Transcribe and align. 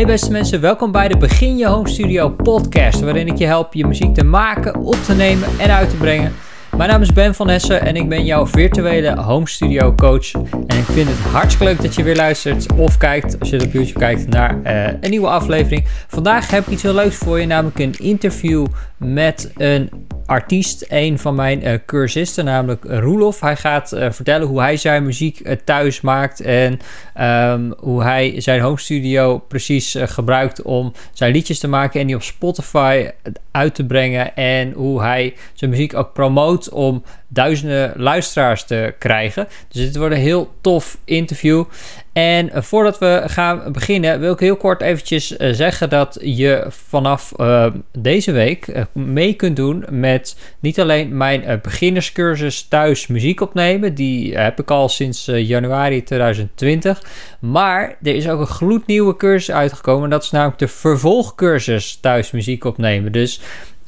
Hey 0.00 0.08
beste 0.08 0.30
mensen, 0.30 0.60
welkom 0.60 0.92
bij 0.92 1.08
de 1.08 1.16
Begin 1.16 1.56
Je 1.56 1.66
Home 1.66 1.88
Studio 1.88 2.30
podcast, 2.30 3.00
waarin 3.00 3.26
ik 3.26 3.38
je 3.38 3.46
help 3.46 3.74
je 3.74 3.86
muziek 3.86 4.14
te 4.14 4.24
maken, 4.24 4.76
op 4.76 4.94
te 4.94 5.14
nemen 5.14 5.48
en 5.58 5.70
uit 5.70 5.90
te 5.90 5.96
brengen. 5.96 6.32
Mijn 6.76 6.90
naam 6.90 7.02
is 7.02 7.12
Ben 7.12 7.34
van 7.34 7.48
Hessen 7.48 7.80
en 7.80 7.96
ik 7.96 8.08
ben 8.08 8.24
jouw 8.24 8.46
virtuele 8.46 9.16
home 9.16 9.48
studio 9.48 9.94
coach. 9.94 10.32
En 10.66 10.78
ik 10.78 10.84
vind 10.84 11.08
het 11.08 11.18
hartstikke 11.18 11.64
leuk 11.64 11.82
dat 11.82 11.94
je 11.94 12.02
weer 12.02 12.16
luistert 12.16 12.72
of 12.72 12.96
kijkt, 12.96 13.40
als 13.40 13.50
je 13.50 13.64
op 13.64 13.72
YouTube 13.72 13.98
kijkt, 13.98 14.28
naar 14.28 14.60
uh, 14.64 14.86
een 15.00 15.10
nieuwe 15.10 15.28
aflevering. 15.28 15.84
Vandaag 16.08 16.50
heb 16.50 16.66
ik 16.66 16.72
iets 16.72 16.82
heel 16.82 16.94
leuks 16.94 17.16
voor 17.16 17.40
je, 17.40 17.46
namelijk 17.46 17.78
een 17.78 17.94
interview 17.98 18.66
met 19.04 19.52
een 19.56 19.90
artiest, 20.26 20.84
een 20.88 21.18
van 21.18 21.34
mijn 21.34 21.66
uh, 21.66 21.74
cursisten, 21.86 22.44
namelijk 22.44 22.84
Roelof. 22.84 23.40
Hij 23.40 23.56
gaat 23.56 23.92
uh, 23.92 24.10
vertellen 24.10 24.46
hoe 24.46 24.60
hij 24.60 24.76
zijn 24.76 25.04
muziek 25.04 25.40
uh, 25.40 25.52
thuis 25.64 26.00
maakt 26.00 26.40
en 26.40 26.78
um, 27.20 27.74
hoe 27.78 28.02
hij 28.02 28.40
zijn 28.40 28.60
home 28.60 28.78
studio 28.78 29.38
precies 29.38 29.96
gebruikt 29.98 30.62
om 30.62 30.92
zijn 31.12 31.32
liedjes 31.32 31.58
te 31.58 31.68
maken 31.68 32.00
en 32.00 32.06
die 32.06 32.16
op 32.16 32.22
Spotify 32.22 33.10
uit 33.50 33.74
te 33.74 33.86
brengen. 33.86 34.36
En 34.36 34.72
hoe 34.72 35.02
hij 35.02 35.34
zijn 35.54 35.70
muziek 35.70 35.94
ook 35.94 36.12
promoot 36.12 36.68
om 36.68 37.02
duizenden 37.32 37.92
luisteraars 37.96 38.64
te 38.64 38.94
krijgen. 38.98 39.48
Dus 39.68 39.82
dit 39.82 39.96
wordt 39.96 40.14
een 40.14 40.20
heel 40.20 40.54
tof 40.60 40.98
interview. 41.04 41.64
En 42.12 42.50
voordat 42.54 42.98
we 42.98 43.22
gaan 43.26 43.72
beginnen, 43.72 44.20
wil 44.20 44.32
ik 44.32 44.40
heel 44.40 44.56
kort 44.56 44.80
eventjes 44.80 45.36
uh, 45.36 45.52
zeggen 45.52 45.90
dat 45.90 46.18
je 46.20 46.66
vanaf 46.68 47.32
uh, 47.36 47.66
deze 47.98 48.32
week 48.32 48.84
mee 48.92 49.34
kunt 49.34 49.56
doen 49.56 49.84
met 49.90 50.36
niet 50.60 50.80
alleen 50.80 51.16
mijn 51.16 51.60
beginnerscursus 51.62 52.62
thuis 52.62 53.06
muziek 53.06 53.40
opnemen. 53.40 53.94
Die 53.94 54.38
heb 54.38 54.60
ik 54.60 54.70
al 54.70 54.88
sinds 54.88 55.24
januari 55.24 56.02
2020. 56.02 57.02
Maar 57.40 57.96
er 58.02 58.14
is 58.14 58.28
ook 58.28 58.40
een 58.40 58.46
gloednieuwe 58.46 59.16
cursus 59.16 59.54
uitgekomen. 59.54 60.10
Dat 60.10 60.22
is 60.22 60.30
namelijk 60.30 60.58
de 60.58 60.68
vervolgcursus 60.68 61.98
thuis 62.00 62.30
muziek 62.30 62.64
opnemen. 62.64 63.12
Dus 63.12 63.40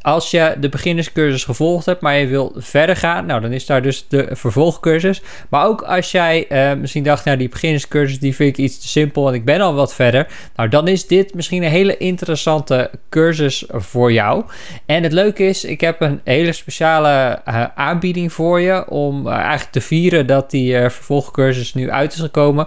als 0.03 0.31
je 0.31 0.55
de 0.61 0.69
beginnerscursus 0.69 1.45
gevolgd 1.45 1.86
hebt, 1.86 2.00
maar 2.00 2.17
je 2.17 2.27
wil 2.27 2.53
verder 2.56 2.97
gaan, 2.97 3.27
nou 3.27 3.41
dan 3.41 3.53
is 3.53 3.67
daar 3.67 3.83
dus 3.83 4.05
de 4.08 4.28
vervolgcursus. 4.31 5.22
Maar 5.48 5.67
ook 5.67 5.83
als 5.83 6.11
jij 6.11 6.47
uh, 6.48 6.81
misschien 6.81 7.03
dacht, 7.03 7.25
nou 7.25 7.36
die 7.36 7.48
beginnerscursus 7.48 8.19
die 8.19 8.34
vind 8.34 8.58
ik 8.58 8.64
iets 8.64 8.80
te 8.80 8.89
simpel 8.89 9.28
en 9.28 9.34
ik 9.34 9.45
ben 9.45 9.61
al 9.61 9.75
wat 9.75 9.95
verder. 9.95 10.27
Nou 10.56 10.69
dan 10.69 10.89
is 10.89 11.06
dit 11.06 11.34
misschien 11.34 11.62
een 11.62 11.70
hele 11.70 11.97
interessante 11.97 12.91
cursus 13.08 13.64
voor 13.69 14.12
jou. 14.12 14.45
En 14.86 15.03
het 15.03 15.12
leuke 15.12 15.45
is, 15.45 15.64
ik 15.64 15.80
heb 15.80 16.00
een 16.00 16.20
hele 16.25 16.53
speciale 16.53 17.41
uh, 17.48 17.64
aanbieding 17.75 18.33
voor 18.33 18.61
je 18.61 18.89
om 18.89 19.27
uh, 19.27 19.33
eigenlijk 19.33 19.70
te 19.70 19.80
vieren 19.80 20.27
dat 20.27 20.50
die 20.50 20.75
vervolgcursus 20.75 21.75
nu 21.75 21.91
uit 21.91 22.12
is 22.12 22.20
gekomen. 22.20 22.67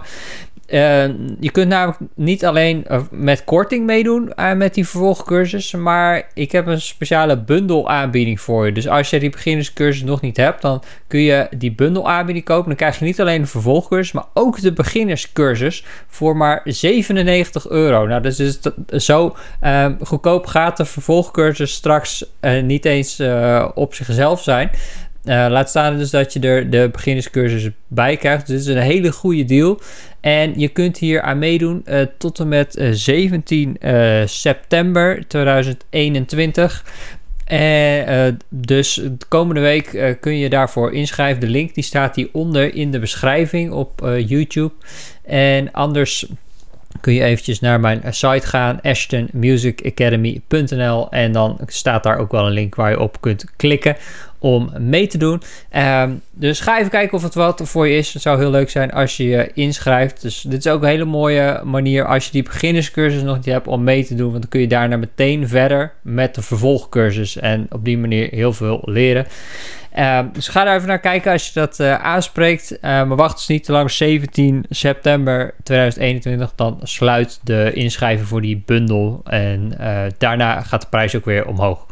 Uh, 0.68 1.06
je 1.40 1.50
kunt 1.50 1.68
namelijk 1.68 1.98
niet 2.14 2.44
alleen 2.44 2.84
uh, 2.90 3.00
met 3.10 3.44
korting 3.44 3.86
meedoen 3.86 4.32
uh, 4.36 4.52
met 4.52 4.74
die 4.74 4.88
vervolgcursus, 4.88 5.72
maar 5.72 6.30
ik 6.34 6.52
heb 6.52 6.66
een 6.66 6.80
speciale 6.80 7.38
bundelaanbieding 7.38 8.40
voor 8.40 8.66
je. 8.66 8.72
Dus 8.72 8.88
als 8.88 9.10
je 9.10 9.20
die 9.20 9.30
beginnerscursus 9.30 10.02
nog 10.02 10.20
niet 10.20 10.36
hebt, 10.36 10.62
dan 10.62 10.82
kun 11.06 11.20
je 11.20 11.48
die 11.56 11.72
bundelaanbieding 11.72 12.44
kopen. 12.44 12.66
Dan 12.66 12.76
krijg 12.76 12.98
je 12.98 13.04
niet 13.04 13.20
alleen 13.20 13.40
de 13.42 13.48
vervolgcursus, 13.48 14.12
maar 14.12 14.26
ook 14.34 14.60
de 14.60 14.72
beginnerscursus 14.72 15.84
voor 16.06 16.36
maar 16.36 16.60
97 16.64 17.68
euro. 17.68 18.06
Nou, 18.06 18.22
dus, 18.22 18.36
dus 18.36 19.04
zo 19.04 19.36
ehm, 19.60 19.94
goedkoop 20.02 20.46
gaat 20.46 20.76
de 20.76 20.84
vervolgcursus 20.84 21.72
straks 21.72 22.24
niet 22.62 22.84
eens 22.84 23.22
op 23.74 23.94
zichzelf 23.94 24.42
zijn. 24.42 24.70
Uh, 25.26 25.46
laat 25.48 25.68
staan 25.68 25.98
dus 25.98 26.10
dat 26.10 26.32
je 26.32 26.40
er 26.40 26.70
de 26.70 26.88
beginnerscursus 26.92 27.70
bij 27.88 28.16
krijgt. 28.16 28.46
Dus 28.46 28.64
dit 28.64 28.74
is 28.74 28.80
een 28.80 28.90
hele 28.90 29.12
goede 29.12 29.44
deal. 29.44 29.80
En 30.20 30.60
je 30.60 30.68
kunt 30.68 30.98
hier 30.98 31.22
aan 31.22 31.38
meedoen 31.38 31.82
uh, 31.84 32.00
tot 32.18 32.38
en 32.38 32.48
met 32.48 32.76
uh, 32.76 32.88
17 32.92 33.76
september 34.24 35.28
2021. 35.28 36.84
dus 38.48 38.94
de 38.94 39.26
komende 39.28 39.60
week 39.60 40.16
kun 40.20 40.38
je 40.38 40.48
daarvoor 40.48 40.92
inschrijven. 40.92 41.40
De 41.40 41.48
link 41.48 41.74
die 41.74 41.84
staat 41.84 42.16
hieronder 42.16 42.74
in 42.74 42.90
de 42.90 42.98
beschrijving 42.98 43.72
op 43.72 44.08
YouTube. 44.26 44.72
En 45.24 45.72
anders 45.72 46.26
kun 47.00 47.12
je 47.12 47.22
eventjes 47.22 47.60
naar 47.60 47.80
mijn 47.80 48.02
site 48.10 48.46
gaan, 48.46 48.80
ashtonmusicacademy.nl 48.80 51.10
en 51.10 51.32
dan 51.32 51.58
staat 51.66 52.02
daar 52.02 52.18
ook 52.18 52.32
wel 52.32 52.46
een 52.46 52.52
link 52.52 52.74
waar 52.74 52.90
je 52.90 53.00
op 53.00 53.20
kunt 53.20 53.44
klikken 53.56 53.96
om 54.46 54.70
mee 54.78 55.06
te 55.06 55.18
doen. 55.18 55.42
Um, 55.76 56.20
dus 56.30 56.60
ga 56.60 56.78
even 56.78 56.90
kijken 56.90 57.16
of 57.16 57.22
het 57.22 57.34
wat 57.34 57.60
voor 57.64 57.88
je 57.88 57.96
is. 57.96 58.12
Het 58.12 58.22
zou 58.22 58.38
heel 58.38 58.50
leuk 58.50 58.70
zijn 58.70 58.92
als 58.92 59.16
je 59.16 59.24
je 59.24 59.50
inschrijft. 59.54 60.22
Dus 60.22 60.40
dit 60.40 60.58
is 60.58 60.72
ook 60.72 60.82
een 60.82 60.88
hele 60.88 61.04
mooie 61.04 61.60
manier 61.64 62.06
als 62.06 62.24
je 62.24 62.32
die 62.32 62.42
beginnerscursus 62.42 63.22
nog 63.22 63.36
niet 63.36 63.44
hebt 63.44 63.66
om 63.66 63.84
mee 63.84 64.04
te 64.04 64.14
doen. 64.14 64.30
Want 64.30 64.40
dan 64.40 64.50
kun 64.50 64.60
je 64.60 64.66
daarna 64.66 64.96
meteen 64.96 65.48
verder 65.48 65.92
met 66.02 66.34
de 66.34 66.42
vervolgcursus. 66.42 67.36
En 67.36 67.66
op 67.70 67.84
die 67.84 67.98
manier 67.98 68.28
heel 68.30 68.52
veel 68.52 68.82
leren. 68.84 69.26
Um, 69.98 70.30
dus 70.32 70.48
ga 70.48 70.64
daar 70.64 70.76
even 70.76 70.88
naar 70.88 71.00
kijken 71.00 71.32
als 71.32 71.46
je 71.46 71.52
dat 71.60 71.80
uh, 71.80 71.94
aanspreekt. 71.94 72.72
Uh, 72.72 72.80
maar 72.80 73.16
wacht 73.16 73.36
dus 73.36 73.46
niet 73.46 73.64
te 73.64 73.72
lang. 73.72 73.90
17 73.90 74.64
september 74.70 75.54
2021. 75.62 76.52
Dan 76.54 76.80
sluit 76.82 77.40
de 77.42 77.70
inschrijving 77.72 78.28
voor 78.28 78.40
die 78.40 78.62
bundel. 78.66 79.20
En 79.24 79.72
uh, 79.80 80.02
daarna 80.18 80.60
gaat 80.60 80.80
de 80.80 80.88
prijs 80.90 81.16
ook 81.16 81.24
weer 81.24 81.46
omhoog. 81.46 81.86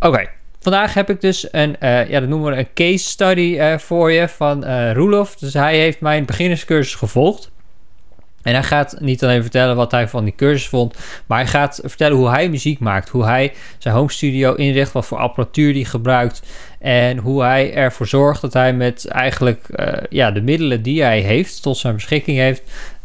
Oké. 0.00 0.28
Vandaag 0.64 0.94
heb 0.94 1.10
ik 1.10 1.20
dus 1.20 1.48
een, 1.50 1.76
uh, 1.80 2.08
ja, 2.08 2.20
dat 2.20 2.28
noemen 2.28 2.52
we 2.52 2.58
een 2.58 2.72
case 2.74 3.04
study 3.04 3.40
uh, 3.40 3.78
voor 3.78 4.12
je 4.12 4.28
van 4.28 4.64
uh, 4.64 4.92
Roelof. 4.92 5.36
Dus 5.36 5.54
hij 5.54 5.78
heeft 5.78 6.00
mijn 6.00 6.24
beginnerscursus 6.24 6.94
gevolgd. 6.94 7.50
En 8.42 8.52
hij 8.52 8.62
gaat 8.62 8.96
niet 9.00 9.24
alleen 9.24 9.42
vertellen 9.42 9.76
wat 9.76 9.90
hij 9.90 10.08
van 10.08 10.24
die 10.24 10.34
cursus 10.36 10.68
vond, 10.68 10.96
maar 11.26 11.38
hij 11.38 11.46
gaat 11.46 11.80
vertellen 11.82 12.16
hoe 12.16 12.28
hij 12.28 12.48
muziek 12.48 12.78
maakt, 12.78 13.08
hoe 13.08 13.24
hij 13.24 13.52
zijn 13.78 13.94
home 13.94 14.10
studio 14.10 14.54
inricht, 14.54 14.92
wat 14.92 15.06
voor 15.06 15.18
apparatuur 15.18 15.72
hij 15.72 15.84
gebruikt 15.84 16.42
en 16.84 17.18
hoe 17.18 17.42
hij 17.42 17.74
ervoor 17.74 18.06
zorgt 18.06 18.40
dat 18.40 18.52
hij 18.52 18.72
met 18.72 19.06
eigenlijk 19.06 19.66
uh, 19.70 19.92
ja, 20.08 20.30
de 20.30 20.40
middelen 20.40 20.82
die 20.82 21.02
hij 21.02 21.20
heeft, 21.20 21.62
tot 21.62 21.76
zijn 21.76 21.94
beschikking 21.94 22.38
heeft, 22.38 22.62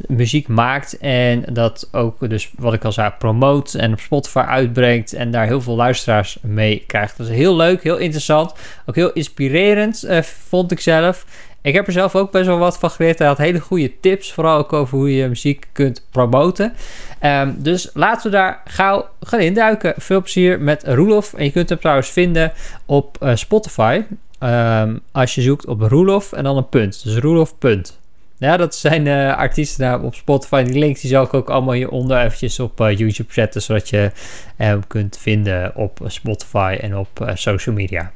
muziek 0.08 0.48
maakt 0.48 0.98
en 0.98 1.44
dat 1.52 1.90
ook 1.92 2.30
dus 2.30 2.52
wat 2.58 2.74
ik 2.74 2.84
al 2.84 2.92
zei 2.92 3.12
promoot 3.20 3.74
en 3.74 3.92
op 3.94 4.00
Spotify 4.00 4.40
uitbrengt 4.40 5.14
en 5.14 5.32
daar 5.32 5.46
heel 5.46 5.62
veel 5.62 5.76
luisteraars 5.76 6.38
mee 6.42 6.84
krijgt. 6.88 7.18
Dat 7.18 7.28
is 7.28 7.36
heel 7.36 7.56
leuk, 7.56 7.84
heel 7.84 7.98
interessant, 7.98 8.54
ook 8.86 8.96
heel 8.96 9.14
inspirerend 9.14 10.06
uh, 10.06 10.22
vond 10.22 10.72
ik 10.72 10.80
zelf. 10.80 11.26
Ik 11.62 11.74
heb 11.74 11.88
er 11.88 11.94
zelf 11.94 12.16
ook 12.16 12.32
best 12.32 12.46
wel 12.46 12.58
wat 12.58 12.78
van 12.78 12.90
geleerd. 12.90 13.20
Hij 13.20 13.28
had 13.28 13.38
hele 13.38 13.60
goede 13.60 14.00
tips, 14.00 14.34
vooral 14.34 14.58
ook 14.58 14.74
over 14.74 14.98
hoe 14.98 15.16
je 15.16 15.28
muziek 15.28 15.68
kunt 15.72 16.06
promoten. 16.12 16.74
Um, 17.22 17.56
dus 17.58 17.90
laten 17.94 18.32
we 18.32 18.38
daar 18.38 18.62
gauw 18.66 19.10
gaan 19.22 19.40
induiken. 19.40 19.94
Veel 19.98 20.22
plezier 20.22 20.62
met 20.62 20.84
Roelof. 20.88 21.34
En 21.34 21.44
je 21.44 21.52
kunt 21.52 21.70
hem 21.70 21.80
trouwens 21.80 22.10
vinden 22.10 22.54
op 22.86 23.18
uh, 23.24 23.36
Spotify. 23.36 24.04
Um, 24.44 25.00
als 25.12 25.36
je 25.36 25.42
zoekt 25.42 25.66
op 25.66 25.82
Roelof 25.82 26.32
en 26.32 26.44
dan 26.44 26.58
een 26.58 26.70
punt. 26.70 27.04
Dus 27.04 27.18
Roelof 27.18 27.58
punt. 27.58 28.00
Ja, 28.38 28.58
dat 28.58 28.76
zijn 28.76 29.06
uh, 29.06 29.38
artiesten 29.38 30.02
op 30.02 30.16
Spotify. 30.16 30.64
Die 30.64 30.80
links 30.80 31.02
die 31.02 31.10
zal 31.10 31.24
ik 31.24 31.34
ook 31.34 31.50
allemaal 31.50 31.74
hieronder 31.74 32.20
eventjes 32.20 32.60
op 32.60 32.82
uh, 32.82 32.98
YouTube 32.98 33.34
zetten. 33.34 33.62
Zodat 33.62 33.90
je 33.90 34.12
hem 34.56 34.88
kunt 34.88 35.18
vinden 35.18 35.76
op 35.76 36.00
Spotify 36.06 36.78
en 36.82 36.98
op 36.98 37.32
social 37.34 37.76
media. 37.76 38.12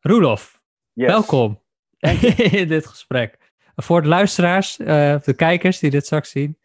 Roelof, 0.00 0.60
yes. 0.92 1.06
welkom 1.06 1.58
in 2.60 2.68
dit 2.68 2.86
gesprek. 2.86 3.52
Voor 3.76 4.02
de 4.02 4.08
luisteraars, 4.08 4.78
uh, 4.78 4.86
de 5.20 5.34
kijkers 5.36 5.78
die 5.78 5.90
dit 5.90 6.04
straks 6.04 6.30
zien. 6.30 6.58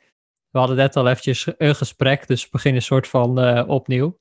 We 0.50 0.60
hadden 0.60 0.78
net 0.78 0.96
al 0.96 1.08
eventjes 1.08 1.54
een 1.58 1.76
gesprek, 1.76 2.28
dus 2.28 2.44
we 2.44 2.50
beginnen 2.52 2.80
een 2.80 2.88
soort 2.88 3.08
van 3.08 3.44
uh, 3.44 3.70
opnieuw. 3.70 4.20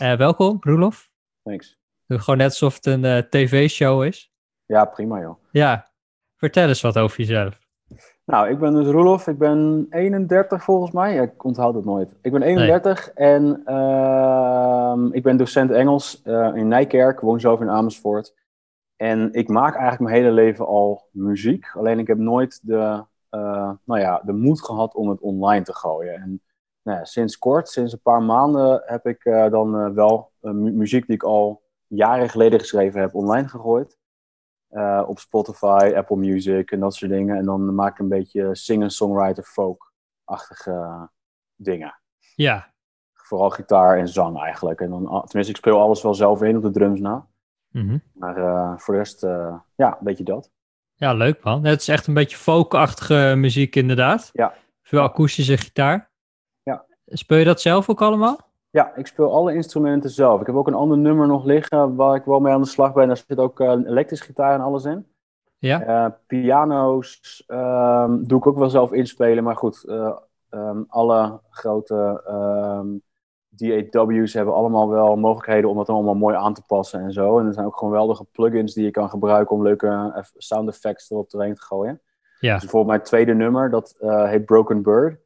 Uh, 0.00 0.16
welkom, 0.16 0.56
Roelof. 0.60 1.10
Thanks. 1.42 1.78
Doe 2.06 2.18
gewoon 2.18 2.38
net 2.38 2.48
alsof 2.48 2.74
het 2.74 2.86
een 2.86 3.26
tv-show 3.30 4.04
is. 4.04 4.32
Ja, 4.66 4.84
prima 4.84 5.20
joh. 5.20 5.38
Ja, 5.50 5.90
vertel 6.36 6.68
eens 6.68 6.80
wat 6.80 6.98
over 6.98 7.18
jezelf. 7.18 7.58
Nou, 8.24 8.48
ik 8.48 8.58
ben 8.58 8.74
dus 8.74 8.86
Roelof. 8.86 9.26
Ik 9.26 9.38
ben 9.38 9.86
31 9.90 10.64
volgens 10.64 10.90
mij. 10.90 11.14
Ja, 11.14 11.22
ik 11.22 11.44
onthoud 11.44 11.74
het 11.74 11.84
nooit. 11.84 12.16
Ik 12.22 12.32
ben 12.32 12.42
31 12.42 13.10
nee. 13.14 13.28
en 13.28 13.62
uh, 13.66 14.98
ik 15.10 15.22
ben 15.22 15.36
docent 15.36 15.70
Engels 15.70 16.22
in 16.54 16.68
Nijkerk. 16.68 17.20
Woon 17.20 17.40
zelf 17.40 17.60
in 17.60 17.70
Amersfoort. 17.70 18.34
En 18.96 19.32
ik 19.32 19.48
maak 19.48 19.74
eigenlijk 19.74 20.00
mijn 20.00 20.14
hele 20.14 20.30
leven 20.30 20.66
al 20.66 21.08
muziek. 21.10 21.70
Alleen 21.74 21.98
ik 21.98 22.06
heb 22.06 22.18
nooit 22.18 22.60
de, 22.62 23.04
uh, 23.30 23.72
nou 23.84 24.00
ja, 24.00 24.22
de 24.24 24.32
moed 24.32 24.64
gehad 24.64 24.94
om 24.94 25.08
het 25.08 25.20
online 25.20 25.64
te 25.64 25.74
gooien. 25.74 26.14
En 26.14 26.42
nou 26.82 26.98
ja, 26.98 27.04
sinds 27.04 27.38
kort, 27.38 27.68
sinds 27.68 27.92
een 27.92 28.02
paar 28.02 28.22
maanden, 28.22 28.82
heb 28.84 29.06
ik 29.06 29.24
uh, 29.24 29.50
dan 29.50 29.80
uh, 29.80 29.90
wel 29.90 30.32
mu 30.40 30.72
muziek 30.72 31.06
die 31.06 31.14
ik 31.14 31.22
al 31.22 31.62
jaren 31.86 32.28
geleden 32.28 32.60
geschreven 32.60 33.00
heb 33.00 33.14
online 33.14 33.48
gegooid. 33.48 33.98
op 35.06 35.18
Spotify, 35.18 35.92
Apple 35.96 36.16
Music 36.16 36.70
en 36.70 36.80
dat 36.80 36.94
soort 36.94 37.10
dingen. 37.10 37.36
En 37.36 37.44
dan 37.44 37.74
maak 37.74 37.92
ik 37.92 37.98
een 37.98 38.08
beetje 38.08 38.54
singer-songwriter 38.54 39.44
folk-achtige 39.44 41.08
dingen. 41.54 42.00
Ja. 42.34 42.72
Vooral 43.12 43.50
gitaar 43.50 43.98
en 43.98 44.08
zang 44.08 44.38
eigenlijk. 44.38 44.80
En 44.80 44.90
dan, 44.90 45.02
tenminste, 45.02 45.52
ik 45.52 45.56
speel 45.56 45.80
alles 45.80 46.02
wel 46.02 46.14
zelf 46.14 46.42
in 46.42 46.56
op 46.56 46.62
de 46.62 46.70
drums 46.70 47.00
na. 47.00 47.26
Mm 47.74 47.88
-hmm. 47.88 48.02
Maar 48.12 48.38
uh, 48.38 48.72
voor 48.76 48.94
de 48.94 49.00
rest, 49.00 49.24
uh, 49.24 49.54
ja, 49.76 49.88
een 49.88 50.04
beetje 50.04 50.24
dat. 50.24 50.50
Ja, 50.94 51.14
leuk 51.14 51.44
man. 51.44 51.64
Het 51.64 51.80
is 51.80 51.88
echt 51.88 52.06
een 52.06 52.14
beetje 52.14 52.36
folkachtige 52.36 53.34
muziek 53.36 53.76
inderdaad. 53.76 54.30
Ja. 54.32 54.54
Veel 54.82 55.00
akoestische 55.00 55.56
gitaar. 55.56 56.10
Ja. 56.62 56.84
Speel 57.06 57.38
je 57.38 57.44
dat 57.44 57.60
zelf 57.60 57.88
ook 57.88 58.02
allemaal? 58.02 58.38
Ja, 58.70 58.94
ik 58.96 59.06
speel 59.06 59.32
alle 59.32 59.54
instrumenten 59.54 60.10
zelf. 60.10 60.40
Ik 60.40 60.46
heb 60.46 60.56
ook 60.56 60.66
een 60.66 60.74
ander 60.74 60.98
nummer 60.98 61.26
nog 61.26 61.44
liggen 61.44 61.94
waar 61.94 62.16
ik 62.16 62.24
wel 62.24 62.40
mee 62.40 62.52
aan 62.52 62.60
de 62.60 62.66
slag 62.66 62.92
ben. 62.92 63.06
Daar 63.06 63.22
zit 63.26 63.38
ook 63.38 63.60
uh, 63.60 63.68
een 63.68 63.86
elektrische 63.86 64.24
gitaar 64.24 64.54
en 64.54 64.60
alles 64.60 64.84
in. 64.84 65.06
Ja. 65.58 66.18
Piano's 66.26 67.44
um, 67.48 68.26
doe 68.26 68.38
ik 68.38 68.46
ook 68.46 68.58
wel 68.58 68.70
zelf 68.70 68.92
inspelen. 68.92 69.44
Maar 69.44 69.56
goed, 69.56 69.84
um, 70.50 70.84
alle 70.88 71.40
grote 71.50 72.22
um, 72.28 73.02
DAW's 73.90 74.34
hebben 74.34 74.54
allemaal 74.54 74.88
wel 74.88 75.16
mogelijkheden 75.16 75.70
om 75.70 75.76
dat 75.76 75.86
dan 75.86 75.94
allemaal 75.96 76.14
mooi 76.14 76.36
aan 76.36 76.54
te 76.54 76.62
passen 76.66 77.00
en 77.00 77.12
zo. 77.12 77.38
En 77.38 77.46
er 77.46 77.54
zijn 77.54 77.66
ook 77.66 77.76
geweldige 77.76 78.24
plugins 78.24 78.74
die 78.74 78.84
je 78.84 78.90
kan 78.90 79.10
gebruiken 79.10 79.56
om 79.56 79.62
leuke 79.62 80.24
sound 80.36 80.68
effects 80.68 81.10
erop 81.10 81.30
doorheen 81.30 81.54
te 81.54 81.62
gooien. 81.62 82.00
Ja. 82.40 82.52
Dus 82.52 82.60
bijvoorbeeld 82.60 82.92
mijn 82.92 83.06
tweede 83.06 83.34
nummer, 83.34 83.70
dat 83.70 83.96
heet 84.00 84.44
Broken 84.44 84.82
Bird. 84.82 85.22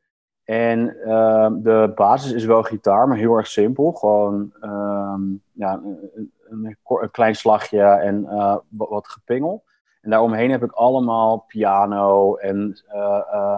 En 0.49 0.97
uh, 1.05 1.49
de 1.53 1.93
basis 1.95 2.33
is 2.33 2.45
wel 2.45 2.63
gitaar, 2.63 3.09
maar 3.09 3.17
heel 3.17 3.37
erg 3.37 3.47
simpel. 3.47 3.93
Gewoon 3.93 4.53
um, 4.61 5.43
ja, 5.53 5.73
een, 5.73 6.33
een, 6.49 6.77
een, 6.85 7.11
klein 7.11 7.35
slagje 7.35 7.83
en 7.83 8.23
uh, 8.23 8.57
wat, 8.69 8.89
wat, 8.89 9.09
gepingel. 9.09 9.65
En 10.01 10.11
daaromheen 10.11 10.51
heb 10.51 10.63
ik 10.63 10.73
allemaal 10.73 11.39
piano 11.39 12.37
en 12.37 12.83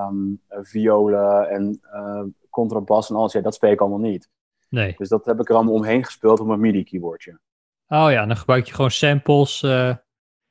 um, 0.08 0.40
violen 0.48 1.48
en 1.48 1.80
contrabas 2.50 3.10
en 3.10 3.16
alles. 3.16 3.32
Ja, 3.32 3.40
dat 3.40 3.54
speel 3.54 3.70
ik 3.70 3.80
allemaal 3.80 3.98
niet. 3.98 4.28
Nee. 4.70 4.94
Dus 4.96 5.08
dat 5.08 5.24
heb 5.24 5.40
ik 5.40 5.48
er 5.48 5.54
allemaal 5.54 5.74
omheen 5.74 6.04
gespeeld 6.04 6.40
op 6.40 6.46
mijn 6.46 6.60
MIDI-keyboardje. 6.60 7.38
Oh 7.88 8.10
ja, 8.10 8.26
dan 8.26 8.36
gebruik 8.36 8.66
je 8.66 8.74
gewoon 8.74 8.90
samples. 8.90 9.60
nee, 9.60 9.98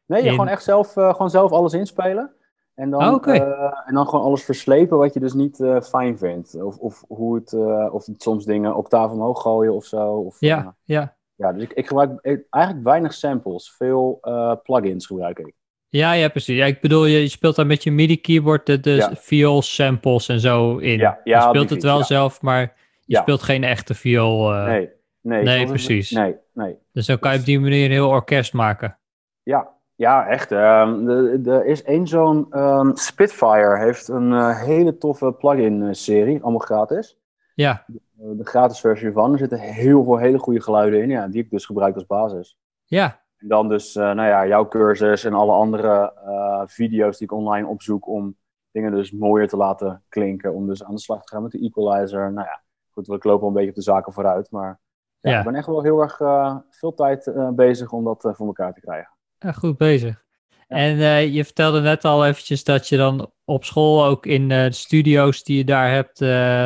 je 0.06 0.24
in... 0.24 0.30
gewoon 0.30 0.48
echt 0.48 0.64
zelf, 0.64 0.94
gewoon 0.94 1.30
zelf 1.30 1.52
alles 1.52 1.74
inspelen. 1.74 2.34
En 2.76 2.90
dan, 2.90 3.08
oh, 3.08 3.14
okay. 3.14 3.38
uh, 3.38 3.74
en 3.86 3.94
dan 3.94 4.08
gewoon 4.08 4.26
alles 4.26 4.44
verslepen 4.44 4.98
wat 4.98 5.14
je 5.14 5.20
dus 5.20 5.34
niet 5.34 5.64
fijn 5.84 6.18
vindt. 6.18 6.62
Of, 6.62 6.78
of, 6.78 7.04
hoe 7.08 7.36
het, 7.36 7.54
of 7.92 8.06
het 8.06 8.22
soms 8.22 8.46
dingen 8.46 8.76
octaaf 8.76 9.12
omhoog 9.12 9.42
gooien 9.42 9.74
of 9.74 9.86
zo. 9.86 10.08
Of, 10.08 10.38
ja, 10.40 10.76
ja. 10.84 11.18
Ja, 11.36 11.54
dus 11.54 11.64
ik, 11.64 11.74
ik 11.74 11.88
gebruik 11.88 12.20
eigenlijk 12.50 12.86
weinig 12.86 13.14
samples. 13.14 13.72
Veel 13.78 14.20
plugins 14.64 15.06
gebruik 15.06 15.40
ik. 15.40 15.54
Ja, 15.90 16.14
ja, 16.14 16.28
precies. 16.30 16.58
Ja, 16.58 16.66
ik 16.66 16.82
bedoel, 16.82 17.06
je, 17.06 17.22
je 17.22 17.28
speelt 17.28 17.56
daar 17.56 17.66
met 17.66 17.84
je 17.84 17.92
MIDI-keyboard 17.92 18.66
de, 18.66 18.80
de 18.80 18.92
ja. 18.92 19.16
viool 19.16 19.62
samples 19.62 20.28
en 20.28 20.40
zo 20.40 20.78
in. 20.78 20.98
Ja, 20.98 21.20
ja, 21.24 21.38
je 21.38 21.50
speelt 21.50 21.70
het 21.70 21.84
wel 21.84 22.04
zelf, 22.04 22.42
maar 22.42 22.76
je 23.10 23.16
Ja. 23.16 23.22
speelt 23.22 23.42
geen 23.44 23.64
echte 23.64 23.94
viool. 23.94 24.50
nee, 24.52 24.90
nee, 25.22 25.44
nee, 25.44 25.60
het- 25.60 25.68
precies. 25.70 26.12
Nee, 26.12 26.36
nee. 26.54 26.78
Dus 26.92 27.06
dan 27.06 27.20
kan 27.20 27.34
je 27.34 27.40
op 27.40 27.46
die 27.46 27.60
manier 27.60 27.86
een 27.86 27.92
heel 27.92 28.10
orkest 28.10 28.54
maken. 28.54 28.98
Ja, 29.44 29.70
ja 29.96 30.28
echt. 30.28 30.52
ehm, 30.52 31.08
Er 31.48 31.66
is 31.66 31.84
één 31.84 32.08
zo'n 32.08 32.48
ehm, 32.52 32.92
Spitfire, 32.96 33.78
heeft 33.80 34.08
een 34.08 34.34
eh, 34.34 34.62
hele 34.64 34.98
toffe 34.98 35.32
plugin-serie, 35.32 36.42
allemaal 36.42 36.60
gratis. 36.60 37.18
Ja, 37.56 37.86
Eh, 37.88 38.26
de 38.38 38.46
gratis 38.46 38.80
versie 38.80 39.08
ervan. 39.08 39.32
Er 39.32 39.38
zitten 39.38 39.60
heel 39.60 40.04
veel 40.04 40.18
hele 40.18 40.38
goede 40.38 40.62
geluiden 40.62 41.02
in, 41.02 41.10
ja, 41.10 41.28
die 41.28 41.44
ik 41.44 41.50
dus 41.50 41.66
gebruik 41.66 41.96
als 41.96 42.06
basis. 42.06 42.58
ja, 42.86 43.22
En 43.38 43.48
dan 43.48 43.70
dus, 43.70 43.96
eh, 43.96 44.04
nou 44.04 44.28
ja, 44.28 44.48
jouw 44.48 44.68
cursus 44.68 45.24
en 45.24 45.34
alle 45.34 45.52
andere 45.52 46.14
eh, 46.26 46.62
video's 46.66 47.18
die 47.18 47.28
ik 47.28 47.34
online 47.34 47.68
opzoek 47.68 48.08
om 48.08 48.36
dingen 48.72 48.92
dus 48.92 49.12
mooier 49.12 49.48
te 49.48 49.58
laten 49.58 50.04
klinken. 50.10 50.54
Om 50.54 50.68
dus 50.68 50.84
aan 50.84 50.96
de 50.96 51.02
slag 51.02 51.24
te 51.24 51.34
gaan 51.34 51.44
met 51.44 51.52
de 51.52 51.60
equalizer. 51.60 52.32
Nou 52.34 52.48
ja, 52.48 52.62
goed, 53.08 53.16
ik 53.18 53.24
loop 53.24 53.40
wel 53.40 53.48
een 53.50 53.56
beetje 53.56 53.70
op 53.70 53.76
de 53.76 53.82
zaken 53.82 54.14
vooruit. 54.14 54.52
Maar 54.52 54.80
ja, 55.20 55.32
Ja. 55.32 55.38
ik 55.40 55.46
ben 55.46 55.56
echt 55.56 55.68
wel 55.68 55.84
heel 55.84 56.02
erg 56.02 56.20
eh, 56.20 56.56
veel 56.70 56.94
tijd 56.94 57.28
eh, 57.28 57.50
bezig 57.50 57.92
om 57.92 58.04
dat 58.04 58.26
eh, 58.26 58.34
voor 58.34 58.46
elkaar 58.48 58.74
te 58.74 58.80
krijgen. 58.80 59.14
Ja, 59.38 59.52
goed 59.52 59.78
bezig. 59.78 60.24
En 60.68 60.98
je 61.32 61.46
vertelde 61.46 61.82
net 61.82 62.06
al 62.06 62.26
eventjes 62.26 62.64
dat 62.64 62.88
je 62.88 62.98
dan 62.98 63.32
op 63.46 63.64
school 63.64 64.06
ook 64.06 64.26
in 64.26 64.50
de 64.50 64.72
studio's 64.72 65.44
die 65.44 65.58
je 65.58 65.64
daar 65.64 65.92
hebt 65.92 66.20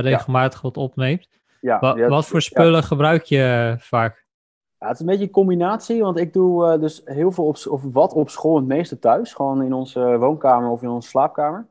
regelmatig 0.04 0.62
wat 0.62 0.78
opneemt. 0.78 1.28
Ja, 1.62 1.80
Wa- 1.80 1.96
ja, 1.96 2.08
wat 2.08 2.26
voor 2.26 2.36
ja. 2.40 2.42
spullen 2.42 2.84
gebruik 2.84 3.24
je 3.24 3.76
vaak? 3.80 4.26
Ja, 4.80 4.88
het 4.88 4.94
is 4.96 5.00
een 5.02 5.06
beetje 5.06 5.24
een 5.26 5.32
combinatie, 5.32 6.02
want 6.02 6.18
ik 6.18 6.34
doe 6.34 6.80
dus 6.80 7.02
heel 7.06 7.32
veel 7.32 7.46
op, 7.46 7.58
of 7.70 7.82
wat 7.92 8.14
op 8.14 8.30
school, 8.30 8.56
het 8.56 8.66
meeste 8.66 9.00
thuis. 9.00 9.34
Gewoon 9.34 9.62
in 9.64 9.74
onze 9.74 10.18
woonkamer 10.18 10.70
of 10.70 10.82
in 10.82 10.90
onze 10.90 11.10
slaapkamer. 11.10 11.68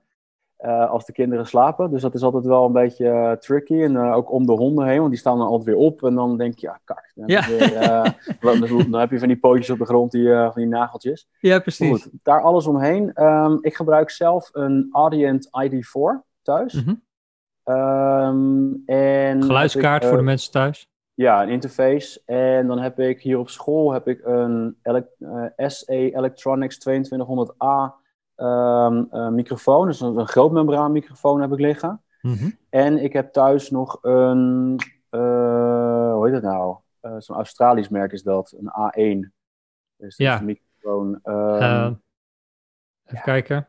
Eh, 0.62 0.90
als 0.90 1.04
de 1.06 1.12
kinderen 1.12 1.46
slapen. 1.46 1.90
Dus 1.90 2.02
dat 2.02 2.14
is 2.14 2.22
altijd 2.22 2.44
wel 2.44 2.66
een 2.66 2.72
beetje 2.72 3.08
eh, 3.08 3.32
tricky. 3.32 3.82
En 3.82 3.96
eh, 3.96 4.14
ook 4.16 4.32
om 4.32 4.46
de 4.46 4.52
honden 4.52 4.86
heen, 4.86 4.98
want 4.98 5.10
die 5.10 5.18
staan 5.18 5.38
dan 5.38 5.46
altijd 5.46 5.64
weer 5.64 5.76
op. 5.86 6.02
En 6.02 6.14
dan 6.14 6.36
denk 6.36 6.58
je, 6.58 6.66
ja, 6.66 6.80
kak. 6.84 7.12
Dan, 7.14 7.30
heb 7.30 7.44
je 7.44 7.56
Ja. 7.56 8.02
weer, 8.40 8.88
dan, 8.90 9.00
heb 9.00 9.10
je 9.10 9.18
van 9.18 9.28
die 9.28 9.36
pootjes 9.38 9.70
op 9.70 9.78
de 9.78 9.84
grond, 9.84 10.10
die, 10.10 10.28
van 10.28 10.52
die 10.54 10.66
nageltjes. 10.66 11.28
Ja, 11.40 11.58
precies. 11.58 12.02
Goed, 12.02 12.10
daar 12.22 12.40
alles 12.42 12.66
omheen. 12.66 13.12
Ehm, 13.12 13.56
ik 13.60 13.74
gebruik 13.76 14.10
zelf 14.10 14.48
een 14.52 14.88
Audient 14.92 15.48
ID4 15.50 16.24
thuis. 16.42 16.84
Ehm, 17.64 18.72
en 18.86 19.42
Geluidskaart 19.42 20.02
ik, 20.02 20.08
voor 20.08 20.18
de 20.18 20.24
mensen 20.24 20.52
thuis. 20.52 20.88
ja, 21.14 21.42
een 21.42 21.48
interface. 21.48 22.22
En 22.24 22.66
dan 22.66 22.78
heb 22.78 22.98
ik 23.00 23.20
hier 23.20 23.38
op 23.38 23.48
school 23.48 23.92
heb 23.92 24.08
ik 24.08 24.20
een 24.24 24.76
ele- 24.82 25.52
SE 25.56 26.10
Electronics 26.14 26.78
2200A 26.78 27.94
ehm, 28.42 29.04
eh, 29.10 29.28
microfoon. 29.28 29.86
Dus 29.86 30.00
een, 30.00 30.16
een 30.18 30.26
grootmembraan 30.28 30.92
microfoon 30.92 31.40
heb 31.40 31.52
ik 31.52 31.58
liggen. 31.60 32.02
Mhm. 32.20 32.50
En 32.70 33.02
ik 33.02 33.12
heb 33.12 33.32
thuis 33.32 33.70
nog 33.70 33.98
een, 34.02 34.76
eh, 35.10 36.12
hoe 36.12 36.24
heet 36.24 36.42
dat 36.42 36.52
nou? 36.52 36.76
Eh, 37.00 37.14
Zo'n 37.18 37.36
Australisch 37.36 37.88
merk 37.88 38.12
is 38.12 38.22
dat, 38.22 38.54
een 38.58 38.70
A1. 38.70 39.32
Dus 39.96 40.16
dat 40.16 40.26
Ja. 40.26 40.34
is 40.34 40.40
een 40.40 40.46
microfoon. 40.46 41.18
ehm, 41.22 41.62
Eh, 41.62 41.84
even 41.86 42.00
ja. 43.04 43.20
kijken. 43.20 43.68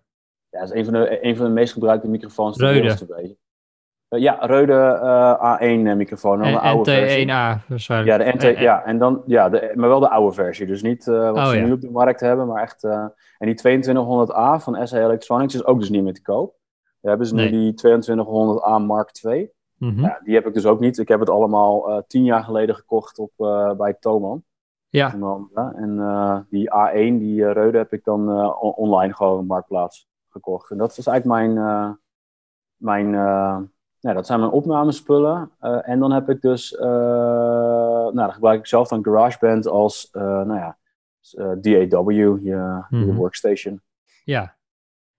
ja, 0.49 0.59
dat 0.59 0.71
is 0.71 0.75
een 0.77 0.85
van 0.85 0.93
de, 0.93 1.25
een 1.25 1.35
van 1.37 1.45
de 1.45 1.51
meest 1.51 1.73
gebruikte 1.73 2.07
microfoons 2.07 2.57
ter 2.57 2.67
wereld, 2.73 2.99
ja, 4.19 4.37
Reude 4.39 4.73
eh, 4.73 5.57
A1 5.59 5.95
microfoon. 5.97 6.37
dan 6.37 6.47
En 6.47 6.53
een 6.53 6.59
oude 6.59 6.91
versie. 6.91 7.25
NT1A 7.27 7.67
waarschijnlijk. 7.67 8.11
Ja, 8.11 8.17
de 8.31 8.37
NT, 8.37 8.43
Eh, 8.43 8.49
eh, 8.49 8.61
ja, 8.61 8.83
en 8.83 8.97
dan, 8.97 9.21
ja 9.25 9.49
de, 9.49 9.71
maar 9.75 9.89
wel 9.89 9.99
de 9.99 10.09
oude 10.09 10.33
versie. 10.35 10.65
Dus 10.65 10.81
niet 10.81 11.07
eh, 11.07 11.13
wat 11.31 11.35
Oh, 11.37 11.47
ze 11.49 11.57
ja. 11.57 11.65
nu 11.65 11.71
op 11.71 11.81
de 11.81 11.91
markt 11.91 12.19
hebben, 12.19 12.47
maar 12.47 12.61
echt. 12.61 12.83
eh, 12.83 13.05
en 13.37 13.47
die 13.47 13.55
2200A 13.55 14.59
van 14.63 14.87
SE 14.87 14.99
Electronics 14.99 15.53
is 15.55 15.65
ook 15.65 15.79
dus 15.79 15.89
niet 15.89 16.03
meer 16.03 16.13
te 16.13 16.21
koop. 16.21 16.55
We 16.99 17.09
hebben 17.09 17.27
ze 17.27 17.35
nu 17.35 17.49
die 17.49 17.73
2200A 17.73 18.81
Mark 18.85 19.09
II. 19.23 19.49
mhm. 19.77 20.01
Ja, 20.01 20.19
die 20.23 20.35
heb 20.35 20.47
ik 20.47 20.53
dus 20.53 20.65
ook 20.65 20.79
niet. 20.79 20.97
Ik 20.97 21.07
heb 21.07 21.19
het 21.19 21.29
allemaal 21.29 21.89
eh, 21.89 21.97
tien 22.07 22.23
jaar 22.23 22.43
geleden 22.43 22.75
gekocht 22.75 23.19
op, 23.19 23.31
eh, 23.37 23.71
bij 23.73 23.93
Thoman. 23.99 24.43
Ja. 24.89 25.13
En 25.75 25.99
eh, 25.99 26.37
die 26.49 26.69
A1, 26.71 27.17
die 27.19 27.45
eh, 27.45 27.51
Reude, 27.51 27.77
heb 27.77 27.93
ik 27.93 28.03
dan 28.03 28.29
eh, 28.29 28.63
on- 28.63 28.73
online 28.73 29.13
gewoon 29.13 29.39
op 29.39 29.47
Marktplaats 29.47 30.07
gekocht. 30.29 30.71
En 30.71 30.77
dat 30.77 30.97
is 30.97 31.07
eigenlijk 31.07 31.53
mijn, 31.53 31.57
eh, 31.67 31.89
mijn 32.77 33.15
eh, 33.15 33.57
ja, 34.03 34.13
dat 34.13 34.25
zijn 34.25 34.39
mijn 34.39 34.51
opnamespullen. 34.51 35.51
Eh, 35.59 35.89
en 35.89 35.99
dan 35.99 36.11
heb 36.11 36.29
ik 36.29 36.41
dus, 36.41 36.75
eh, 36.75 36.85
nou, 36.87 38.13
dan 38.13 38.33
gebruik 38.33 38.59
ik 38.59 38.67
zelf 38.67 38.87
dan 38.87 39.03
GarageBand 39.03 39.67
als, 39.67 40.09
eh, 40.11 40.21
nou 40.21 40.55
ja, 40.55 40.77
DAW, 41.87 42.11
je, 42.11 42.39
je 42.43 42.83
Mhm. 42.89 43.13
workstation. 43.15 43.81
ja. 44.23 44.55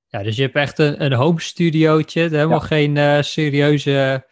Ja, 0.07 0.23
dus 0.23 0.37
je 0.37 0.43
hebt 0.43 0.55
echt 0.55 0.79
een, 0.79 1.05
een 1.05 1.13
home 1.13 1.41
studiootje. 1.41 2.21
Helemaal 2.21 2.59
Ja. 2.59 2.67
geen 2.67 3.25
serieuze 3.25 4.25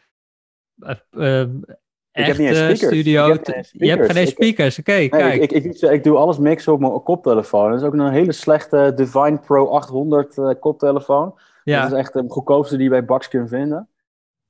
Ik 2.12 2.26
heb 2.26 2.36
niet 2.38 2.48
eens 2.48 2.58
echte 2.58 2.76
speakers. 2.76 2.78
studio. 2.80 3.26
Ik 3.26 3.32
heb 3.32 3.44
geen 3.44 3.64
je 3.72 3.90
hebt 3.96 4.12
geen 4.12 4.26
speakers. 4.26 4.78
Oké, 4.78 4.92
Nee, 4.92 5.08
kijk. 5.08 5.50
ik, 5.52 5.64
ik, 5.80 6.04
doe 6.04 6.16
alles 6.16 6.38
mixen 6.38 6.72
op 6.72 6.80
mijn 6.80 7.02
koptelefoon. 7.02 7.70
Dat 7.70 7.80
is 7.80 7.86
ook 7.86 7.92
een 7.92 8.10
hele 8.10 8.32
slechte 8.32 8.92
Divine 8.94 9.38
Pro 9.38 9.68
800 9.68 10.38
eh, 10.38 10.50
koptelefoon. 10.60 11.34
ja. 11.64 11.82
Dat 11.82 11.92
is 11.92 11.98
echt 11.98 12.12
de 12.12 12.24
goedkoopste 12.28 12.74
die 12.74 12.84
je 12.84 12.90
bij 12.90 13.04
Bax 13.04 13.28
kunt 13.28 13.48
vinden. 13.48 13.88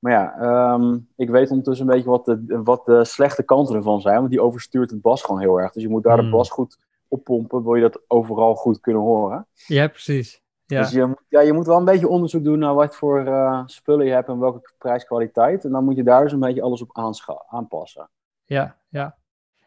Maar 0.03 0.11
ja, 0.11 0.35
ehm, 0.39 0.97
ik 1.15 1.29
weet 1.29 1.49
ondertussen 1.49 1.87
een 1.87 1.93
beetje 1.93 2.09
wat 2.09 2.25
de, 2.25 2.61
wat 2.63 2.85
de 2.85 3.05
slechte 3.05 3.43
kanten 3.43 3.75
ervan 3.75 4.01
zijn. 4.01 4.17
Want 4.17 4.29
die 4.29 4.41
overstuurt 4.41 4.91
het 4.91 5.01
bas 5.01 5.23
gewoon 5.23 5.41
heel 5.41 5.59
erg. 5.59 5.71
Dus 5.71 5.83
je 5.83 5.89
moet 5.89 6.03
daar 6.03 6.17
Hmm. 6.17 6.25
de 6.25 6.31
bas 6.35 6.49
goed 6.49 6.77
oppompen. 7.07 7.63
Wil 7.63 7.75
je 7.75 7.81
dat 7.81 8.01
overal 8.07 8.55
goed 8.55 8.79
kunnen 8.79 9.01
horen. 9.01 9.47
ja, 9.67 9.87
precies. 9.87 10.41
Ja. 10.65 10.81
Dus 10.81 10.91
je, 10.91 11.05
moet- 11.05 11.23
ja, 11.29 11.41
je 11.41 11.53
moet 11.53 11.65
wel 11.65 11.77
een 11.77 11.85
beetje 11.85 12.07
onderzoek 12.07 12.43
doen 12.43 12.59
naar 12.59 12.73
wat 12.73 12.95
voor 12.95 13.25
eh, 13.25 13.61
spullen 13.65 14.05
je 14.05 14.11
hebt. 14.11 14.27
En 14.27 14.39
welke 14.39 14.73
prijskwaliteit. 14.77 15.63
En 15.65 15.71
dan 15.71 15.83
moet 15.83 15.95
je 15.95 16.03
daar 16.03 16.23
dus 16.23 16.31
een 16.31 16.39
beetje 16.39 16.61
alles 16.61 16.81
op 16.81 17.17
aanpassen. 17.49 18.09
Ja, 18.45 18.75
ja. 18.89 19.15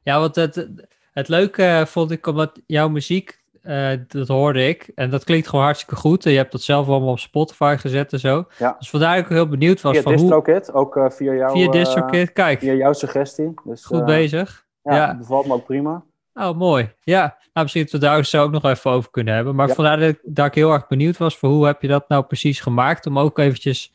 Ja, 0.03 0.19
want 0.21 0.35
het, 0.35 0.69
het 1.13 1.29
leuke 1.29 1.63
eh, 1.65 1.85
vond 1.85 2.11
ik, 2.11 2.27
omdat 2.27 2.61
jouw 2.67 2.89
muziek, 2.89 3.45
eh, 3.67 3.99
dat 4.09 4.29
hoorde 4.29 4.69
ik, 4.69 4.91
en 4.95 5.11
dat 5.11 5.25
klinkt 5.25 5.49
gewoon 5.49 5.65
hartstikke 5.65 5.97
goed. 5.97 6.27
En 6.27 6.31
je 6.33 6.37
hebt 6.37 6.53
dat 6.53 6.63
zelf 6.63 6.89
allemaal 6.89 7.11
op 7.11 7.19
Spotify 7.19 7.77
gezet 7.79 8.13
en 8.13 8.21
zo. 8.21 8.45
Ja. 8.59 8.77
Dus 8.79 8.91
vandaar 8.91 9.15
dat 9.17 9.25
ik 9.25 9.31
heel 9.31 9.49
benieuwd 9.49 9.81
was 9.81 9.93
Via 9.93 10.03
van 10.03 10.13
hoe... 10.13 10.21
DistroKid, 10.21 10.73
ook 10.73 10.97
eh, 10.97 11.11
via 11.11 11.35
jouw, 11.35 11.53
Via 11.53 11.67
eh, 11.67 11.73
DistroKid, 11.73 12.33
kijk, 12.33 12.59
via 12.59 12.73
jouw 12.73 12.93
suggestie. 12.93 13.55
Dus, 13.65 13.85
goed 13.85 14.05
bezig. 14.05 14.67
Ja, 14.83 14.95
Ja. 14.95 15.17
bevalt 15.17 15.47
me 15.47 15.53
ook 15.53 15.67
prima. 15.67 16.05
Oh, 16.35 16.57
mooi. 16.57 16.93
Ja, 17.01 17.21
nou, 17.21 17.39
misschien 17.53 17.83
dat 17.83 17.91
we 17.91 17.99
daar 17.99 18.25
zo 18.25 18.43
ook 18.43 18.51
nog 18.51 18.65
even 18.65 18.91
over 18.91 19.11
kunnen 19.11 19.35
hebben. 19.35 19.55
Maar 19.55 19.69
Ja. 19.69 19.75
vandaar 19.75 19.99
dat 19.99 20.09
ik, 20.09 20.21
dat 20.23 20.47
ik 20.47 20.55
heel 20.55 20.73
erg 20.73 20.87
benieuwd 20.87 21.17
was 21.17 21.37
voor 21.37 21.49
hoe 21.49 21.67
heb 21.67 21.83
je 21.83 21.89
dat 21.89 22.09
nou 22.09 22.25
precies 22.25 22.61
gemaakt. 22.61 23.07
Om 23.07 23.19
ook 23.19 23.39
eventjes 23.39 23.93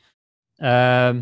ehm, 0.56 1.22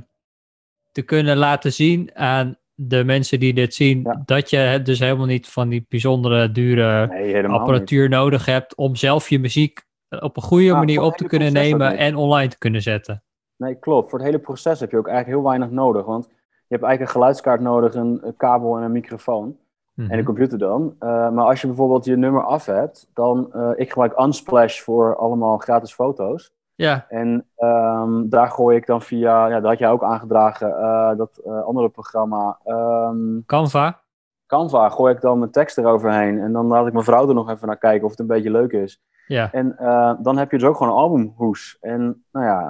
te 0.91 1.01
kunnen 1.01 1.37
laten 1.37 1.73
zien 1.73 2.15
aan 2.15 2.57
de 2.81 3.03
mensen 3.03 3.39
die 3.39 3.53
dit 3.53 3.73
zien. 3.73 4.01
Ja. 4.01 4.21
Dat 4.25 4.49
je 4.49 4.57
het 4.57 4.85
dus 4.85 4.99
helemaal 4.99 5.25
niet 5.25 5.47
van 5.47 5.69
die 5.69 5.85
bijzondere 5.89 6.51
dure 6.51 7.07
Nee, 7.07 7.23
helemaal 7.23 7.51
niet. 7.51 7.59
apparatuur 7.59 8.09
nodig 8.09 8.45
hebt. 8.45 8.75
Om 8.75 8.95
zelf 8.95 9.29
je 9.29 9.39
muziek 9.39 9.81
op 10.09 10.35
een 10.35 10.43
goede 10.43 10.73
manier 10.73 11.01
op 11.01 11.15
te 11.15 11.25
kunnen 11.25 11.53
nemen 11.53 11.97
en 11.97 12.15
online 12.15 12.49
te 12.49 12.57
kunnen 12.57 12.81
zetten. 12.81 13.23
Nee, 13.57 13.75
klopt. 13.75 14.09
Voor 14.09 14.19
het 14.19 14.27
hele 14.27 14.39
proces 14.39 14.79
heb 14.79 14.91
je 14.91 14.97
ook 14.97 15.07
eigenlijk 15.07 15.37
heel 15.37 15.49
weinig 15.49 15.69
nodig. 15.69 16.05
Want 16.05 16.25
je 16.27 16.75
hebt 16.75 16.83
eigenlijk 16.83 17.01
een 17.01 17.19
geluidskaart 17.19 17.61
nodig, 17.61 17.93
een, 17.93 18.19
een 18.23 18.35
kabel 18.35 18.77
en 18.77 18.83
een 18.83 18.91
microfoon. 18.91 19.57
Mhm. 19.93 20.11
En 20.11 20.17
een 20.17 20.25
computer 20.25 20.57
dan. 20.57 20.95
Uh, 20.99 21.29
maar 21.29 21.45
als 21.45 21.61
je 21.61 21.67
bijvoorbeeld 21.67 22.05
je 22.05 22.17
nummer 22.17 22.43
af 22.43 22.65
hebt, 22.65 23.09
dan... 23.13 23.51
Uh, 23.55 23.69
ik 23.75 23.89
gebruik 23.89 24.19
Unsplash 24.19 24.79
voor 24.79 25.15
allemaal 25.15 25.57
gratis 25.57 25.93
foto's. 25.93 26.51
Ja. 26.79 27.05
En 27.09 27.45
um, 27.57 28.29
daar 28.29 28.47
gooi 28.47 28.77
ik 28.77 28.85
dan 28.85 29.01
via... 29.01 29.47
Ja, 29.47 29.59
dat 29.59 29.69
had 29.69 29.79
jij 29.79 29.89
ook 29.89 30.03
aangedragen, 30.03 30.69
uh, 30.69 31.17
dat 31.17 31.43
andere 31.43 31.89
programma. 31.89 32.59
Um, 32.65 33.43
Canva. 33.45 34.01
Canva 34.45 34.89
gooi 34.89 35.13
ik 35.13 35.21
dan 35.21 35.39
mijn 35.39 35.51
tekst 35.51 35.77
eroverheen. 35.77 36.39
En 36.41 36.51
dan 36.51 36.65
laat 36.65 36.87
ik 36.87 36.93
mijn 36.93 37.05
vrouw 37.05 37.27
er 37.27 37.33
nog 37.33 37.49
even 37.49 37.67
naar 37.67 37.77
kijken 37.77 38.05
of 38.05 38.11
het 38.11 38.19
een 38.19 38.27
beetje 38.27 38.51
leuk 38.51 38.71
is. 38.71 39.01
Ja. 39.27 39.51
En 39.51 39.75
dan 40.21 40.37
heb 40.37 40.51
je 40.51 40.57
dus 40.57 40.67
ook 40.67 40.77
gewoon 40.77 40.91
een 40.91 40.99
albumhoes. 40.99 41.77
En 41.81 42.25
nou 42.31 42.45
ja, 42.45 42.61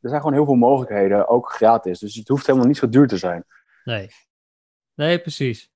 er 0.00 0.08
zijn 0.08 0.20
gewoon 0.20 0.36
heel 0.36 0.44
veel 0.44 0.54
mogelijkheden, 0.54 1.28
ook 1.28 1.52
gratis. 1.52 1.98
Dus 1.98 2.14
het 2.14 2.28
hoeft 2.28 2.46
helemaal 2.46 2.68
niet 2.68 2.76
zo 2.76 2.88
duur 2.88 3.06
te 3.06 3.16
zijn. 3.16 3.44
Nee. 3.84 4.10
Nee, 4.94 5.18
precies. 5.18 5.70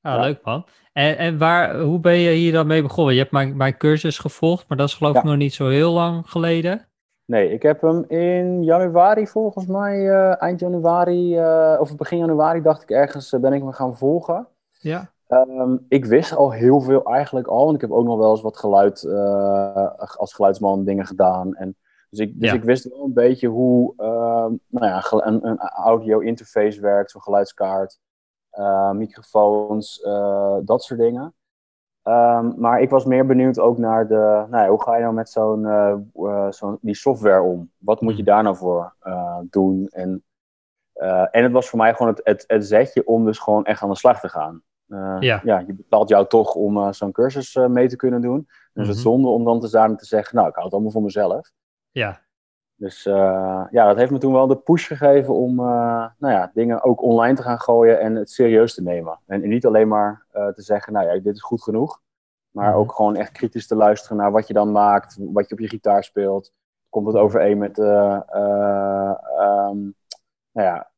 Ah, 0.00 0.14
ja. 0.14 0.20
leuk 0.20 0.44
man. 0.44 0.66
En, 0.92 1.18
en 1.18 1.38
waar, 1.38 1.80
hoe 1.80 2.00
ben 2.00 2.16
je 2.16 2.30
hier 2.30 2.52
dan 2.52 2.66
mee 2.66 2.82
begonnen? 2.82 3.14
Je 3.14 3.20
hebt 3.20 3.32
mijn, 3.32 3.56
mijn 3.56 3.76
cursus 3.76 4.18
gevolgd, 4.18 4.68
maar 4.68 4.78
dat 4.78 4.88
is 4.88 4.94
geloof 4.94 5.16
ik 5.16 5.22
ja. 5.22 5.28
nog 5.28 5.38
niet 5.38 5.54
zo 5.54 5.68
heel 5.68 5.92
lang 5.92 6.30
geleden. 6.30 6.86
Nee, 7.32 7.50
ik 7.50 7.62
heb 7.62 7.80
hem 7.80 8.04
in 8.08 8.62
januari 8.62 9.26
volgens 9.26 9.66
mij, 9.66 9.98
uh, 9.98 10.42
eind 10.42 10.60
januari, 10.60 11.38
uh, 11.38 11.76
of 11.80 11.96
begin 11.96 12.18
januari 12.18 12.62
dacht 12.62 12.82
ik 12.82 12.90
ergens, 12.90 13.32
uh, 13.32 13.40
ben 13.40 13.52
ik 13.52 13.62
me 13.62 13.72
gaan 13.72 13.96
volgen. 13.96 14.48
Ja. 14.70 15.10
Um, 15.28 15.84
ik 15.88 16.04
wist 16.04 16.34
al 16.34 16.50
heel 16.50 16.80
veel 16.80 17.04
eigenlijk 17.04 17.46
al, 17.46 17.64
want 17.64 17.74
ik 17.74 17.80
heb 17.80 17.90
ook 17.90 18.04
nog 18.04 18.18
wel 18.18 18.30
eens 18.30 18.42
wat 18.42 18.56
geluid, 18.56 19.06
als 20.16 20.34
geluidsman 20.34 20.84
dingen 20.84 21.06
gedaan. 21.06 21.54
En, 21.54 21.76
dus 22.10 22.18
ik, 22.18 22.40
dus 22.40 22.50
Ja. 22.50 22.56
ik 22.56 22.64
wist 22.64 22.88
wel 22.88 23.04
een 23.04 23.12
beetje 23.12 23.48
hoe 23.48 23.92
ehm, 23.96 24.52
nou 24.68 24.86
ja, 24.86 25.04
een, 25.10 25.46
een 25.46 25.58
audio 25.58 26.18
interface 26.18 26.80
werkt, 26.80 27.10
zo'n 27.10 27.22
geluidskaart. 27.22 27.98
microfoons, 28.92 30.00
dat 30.64 30.82
soort 30.82 31.00
dingen. 31.00 31.34
Um, 32.04 32.54
maar 32.56 32.80
ik 32.80 32.90
was 32.90 33.04
meer 33.04 33.26
benieuwd 33.26 33.58
ook 33.58 33.78
naar 33.78 34.08
de, 34.08 34.44
nou 34.50 34.64
ja, 34.64 34.68
hoe 34.68 34.82
ga 34.82 34.96
je 34.96 35.02
nou 35.02 35.14
met 35.14 35.28
zo'n, 35.28 35.62
uh, 35.62 35.94
uh, 36.14 36.50
zo'n 36.50 36.78
die 36.80 36.94
software 36.94 37.42
om? 37.42 37.70
Wat 37.78 38.00
moet 38.00 38.16
je 38.16 38.22
daar 38.22 38.42
nou 38.42 38.56
voor 38.56 38.94
uh, 39.02 39.38
doen? 39.42 39.88
En, 39.90 40.24
uh, 40.94 41.26
en 41.30 41.42
het 41.42 41.52
was 41.52 41.68
voor 41.68 41.78
mij 41.78 41.94
gewoon 41.94 42.12
het, 42.12 42.20
het, 42.24 42.44
het 42.46 42.66
zetje 42.66 43.06
om 43.06 43.24
dus 43.24 43.38
gewoon 43.38 43.64
echt 43.64 43.82
aan 43.82 43.88
de 43.88 43.96
slag 43.96 44.20
te 44.20 44.28
gaan. 44.28 44.62
Ja. 45.20 45.40
ja, 45.44 45.58
je 45.58 45.74
betaalt 45.74 46.08
jou 46.08 46.26
toch 46.26 46.54
om 46.54 46.92
zo'n 46.92 47.12
cursus 47.12 47.54
mee 47.68 47.88
te 47.88 47.96
kunnen 47.96 48.20
doen. 48.20 48.48
Dus 48.72 48.86
het 48.86 48.96
Mhm. 48.96 49.04
zonde 49.04 49.28
om 49.28 49.44
dan 49.44 49.60
te 49.60 49.66
staan 49.66 49.90
en 49.90 49.96
te 49.96 50.04
zeggen, 50.06 50.36
nou, 50.36 50.48
ik 50.48 50.54
hou 50.54 50.64
het 50.64 50.74
allemaal 50.74 50.92
voor 50.92 51.02
mezelf. 51.02 51.50
Ja. 51.90 52.20
Dus 52.82 53.06
uh, 53.06 53.64
ja, 53.70 53.86
dat 53.86 53.96
heeft 53.96 54.10
me 54.10 54.18
toen 54.18 54.32
wel 54.32 54.46
de 54.46 54.56
push 54.56 54.86
gegeven 54.86 55.34
om 55.34 55.60
uh, 55.60 56.06
nou 56.18 56.32
ja, 56.32 56.50
dingen 56.54 56.84
ook 56.84 57.02
online 57.02 57.34
te 57.34 57.42
gaan 57.42 57.60
gooien 57.60 58.00
en 58.00 58.14
het 58.14 58.30
serieus 58.30 58.74
te 58.74 58.82
nemen. 58.82 59.18
En, 59.26 59.42
en 59.42 59.48
niet 59.48 59.66
alleen 59.66 59.88
maar 59.88 60.24
uh, 60.34 60.48
te 60.48 60.62
zeggen, 60.62 60.92
nou 60.92 61.06
ja, 61.06 61.20
dit 61.20 61.34
is 61.34 61.42
goed 61.42 61.62
genoeg. 61.62 62.00
Maar 62.50 62.68
Mhm. 62.68 62.78
ook 62.78 62.92
gewoon 62.92 63.16
echt 63.16 63.32
kritisch 63.32 63.66
te 63.66 63.76
luisteren 63.76 64.16
naar 64.16 64.30
wat 64.30 64.46
je 64.46 64.52
dan 64.52 64.72
maakt, 64.72 65.16
wat 65.20 65.48
je 65.48 65.54
op 65.54 65.60
je 65.60 65.68
gitaar 65.68 66.04
speelt. 66.04 66.52
Komt 66.88 67.06
het 67.06 67.16
overeen 67.16 67.58
met, 67.58 67.78
um, 67.78 67.84
nou 70.52 70.66
ja, 70.68 70.90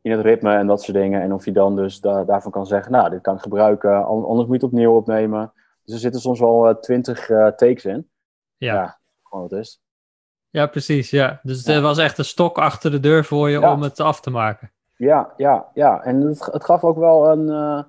in 0.00 0.10
het 0.10 0.20
ritme 0.20 0.54
en 0.54 0.66
dat 0.66 0.82
soort 0.82 0.96
dingen. 0.96 1.20
En 1.22 1.32
of 1.32 1.44
je 1.44 1.52
dan 1.52 1.76
dus 1.76 2.00
da 2.00 2.24
daarvan 2.24 2.52
kan 2.52 2.66
zeggen, 2.66 2.92
nou, 2.92 3.10
dit 3.10 3.20
kan 3.20 3.34
ik 3.34 3.42
gebruiken, 3.42 4.04
anders 4.04 4.36
moet 4.36 4.46
je 4.46 4.52
het 4.52 4.62
opnieuw 4.62 4.94
opnemen. 4.94 5.52
Dus 5.84 5.94
er 5.94 6.00
zitten 6.00 6.20
soms 6.20 6.40
wel 6.40 6.78
twintig 6.80 7.26
takes 7.56 7.84
in. 7.84 8.08
Ja. 8.56 8.74
ja 8.74 8.98
gewoon 9.22 9.48
wat 9.48 9.58
is. 9.58 9.80
Ja, 10.50 10.66
precies. 10.66 11.10
Ja. 11.10 11.40
Dus 11.42 11.66
er 11.66 11.80
was 11.80 11.98
echt 11.98 12.18
een 12.18 12.24
stok 12.24 12.58
achter 12.58 12.90
de 12.90 13.00
deur 13.00 13.24
voor 13.24 13.50
je 13.50 13.70
om 13.70 13.82
het 13.82 14.00
af 14.00 14.20
te 14.20 14.30
maken. 14.30 14.70
Ja, 14.96 15.32
ja, 15.36 15.66
ja. 15.74 16.02
En 16.02 16.20
het, 16.20 16.48
het 16.52 16.64
gaf 16.64 16.84
ook 16.84 16.98
wel 16.98 17.30
een 17.30 17.46
uh, 17.46 17.82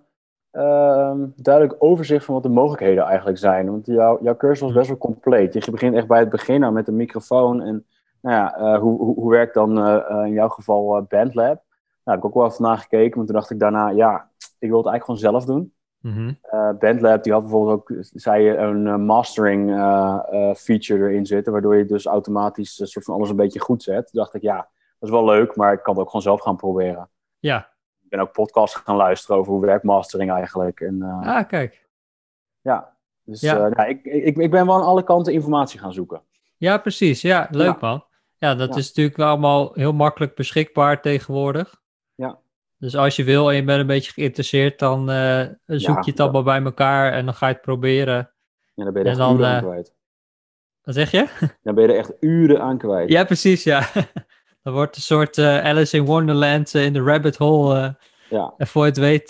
uh, 0.63 1.27
duidelijk 1.35 1.75
overzicht 1.83 2.25
van 2.25 2.33
wat 2.33 2.43
de 2.43 2.49
mogelijkheden 2.49 3.03
eigenlijk 3.03 3.37
zijn. 3.37 3.71
Want 3.71 3.85
jou, 3.85 4.23
jouw 4.23 4.35
cursus 4.35 4.61
was 4.61 4.73
best 4.73 4.87
wel 4.87 4.97
compleet. 4.97 5.53
Je 5.65 5.71
begint 5.71 5.95
echt 5.95 6.07
bij 6.07 6.19
het 6.19 6.29
begin 6.29 6.59
nou, 6.59 6.73
met 6.73 6.87
een 6.87 6.95
microfoon. 6.95 7.61
En 7.61 7.85
nou 8.21 8.35
ja, 8.35 8.57
uh, 8.57 8.79
hoe, 8.79 8.97
hoe, 8.97 9.15
hoe 9.15 9.31
werkt 9.31 9.53
dan 9.53 9.87
in 10.25 10.33
jouw 10.33 10.49
geval 10.49 11.05
Bandlab? 11.09 11.63
Nou, 12.03 12.17
heb 12.17 12.17
ik 12.17 12.25
ook 12.25 12.33
wel 12.33 12.45
even 12.45 12.63
nagekeken. 12.63 13.15
Want 13.15 13.27
toen 13.27 13.35
dacht 13.35 13.49
ik 13.49 13.59
daarna, 13.59 13.89
ja, 13.89 14.29
ik 14.59 14.69
wil 14.69 14.77
het 14.77 14.87
eigenlijk 14.87 15.03
gewoon 15.03 15.19
zelf 15.19 15.45
doen. 15.45 15.73
Mhm. 16.01 16.33
Uh, 16.53 16.69
Bandlab 16.79 17.23
die 17.23 17.33
had 17.33 17.41
bijvoorbeeld 17.41 17.79
ook, 17.79 17.91
zei 18.13 18.49
een 18.49 18.85
uh, 18.85 18.95
mastering 18.95 19.69
uh, 19.69 20.53
feature 20.53 21.09
erin 21.09 21.25
zitten, 21.25 21.51
waardoor 21.51 21.75
je 21.75 21.85
dus 21.85 22.05
automatisch 22.05 22.79
een 22.79 22.87
soort 22.87 23.05
van 23.05 23.15
alles 23.15 23.29
een 23.29 23.35
beetje 23.35 23.59
goed 23.59 23.83
zet. 23.83 24.07
Toen 24.07 24.21
dacht 24.21 24.33
ik, 24.33 24.41
ja, 24.41 24.55
dat 24.99 25.09
is 25.09 25.15
wel 25.15 25.25
leuk, 25.25 25.55
maar 25.55 25.73
ik 25.73 25.83
kan 25.83 25.93
het 25.93 26.01
ook 26.01 26.07
gewoon 26.07 26.21
zelf 26.21 26.41
gaan 26.41 26.55
proberen. 26.55 27.09
Ja. 27.39 27.69
Ik 28.03 28.09
ben 28.09 28.19
ook 28.19 28.31
podcasts 28.31 28.75
gaan 28.75 28.95
luisteren 28.95 29.37
over 29.37 29.51
hoe 29.51 29.65
werkt 29.65 29.83
mastering 29.83 30.31
eigenlijk. 30.31 30.79
En, 30.79 31.01
ah, 31.01 31.47
kijk. 31.47 31.87
Ja, 32.61 32.95
dus 33.23 33.41
Ja. 33.41 33.67
ja. 33.75 33.85
ik, 33.85 34.03
ik, 34.03 34.37
ik 34.37 34.51
ben 34.51 34.65
wel 34.65 34.75
aan 34.75 34.81
alle 34.85 35.03
kanten 35.03 35.33
informatie 35.33 35.79
gaan 35.79 35.93
zoeken. 35.93 36.21
Ja, 36.57 36.77
precies. 36.77 37.21
Ja, 37.21 37.47
leuk 37.51 37.65
Ja. 37.65 37.77
man. 37.79 38.03
Ja, 38.37 38.55
dat 38.55 38.69
Ja. 38.73 38.75
is 38.79 38.87
natuurlijk 38.87 39.17
wel 39.17 39.27
allemaal 39.27 39.71
heel 39.73 39.93
makkelijk 39.93 40.35
beschikbaar 40.35 41.01
tegenwoordig. 41.01 41.80
Dus 42.81 42.95
als 42.95 43.15
je 43.15 43.23
wil 43.23 43.49
en 43.49 43.55
je 43.55 43.63
bent 43.63 43.79
een 43.79 43.87
beetje 43.87 44.11
geïnteresseerd, 44.11 44.79
dan 44.79 45.09
eh, 45.09 45.41
zoek 45.65 45.95
Ja, 45.95 46.01
je 46.05 46.11
het 46.11 46.19
allemaal 46.19 46.43
bij 46.43 46.63
elkaar 46.63 47.13
en 47.13 47.25
dan 47.25 47.33
ga 47.33 47.47
je 47.47 47.53
het 47.53 47.61
proberen. 47.61 48.31
Ja, 48.73 48.83
dan 48.83 48.93
ben 48.93 49.03
je 49.03 49.09
er 49.09 49.15
En 49.15 49.19
echt 49.19 49.29
dan, 49.29 49.35
uren 49.35 49.47
aan 49.47 49.55
eh, 49.55 49.63
kwijt. 49.63 49.93
Wat 50.83 50.95
zeg 50.95 51.11
je? 51.11 51.27
Dan 51.63 51.75
ben 51.75 51.83
je 51.83 51.89
er 51.89 51.97
echt 51.97 52.13
uren 52.19 52.61
aan 52.61 52.77
kwijt. 52.77 53.09
Ja, 53.09 53.23
precies, 53.23 53.63
ja. 53.63 53.89
Dan 54.63 54.73
wordt 54.73 54.95
een 54.95 55.01
soort 55.01 55.37
eh, 55.37 55.63
Alice 55.63 55.97
in 55.97 56.05
Wonderland 56.05 56.73
in 56.73 56.93
de 56.93 57.01
rabbit 57.01 57.37
hole. 57.37 57.97
Ja, 58.29 58.53
en 58.57 58.67
voor 58.67 58.83
je 58.83 58.89
het 58.89 58.97
weet 58.97 59.29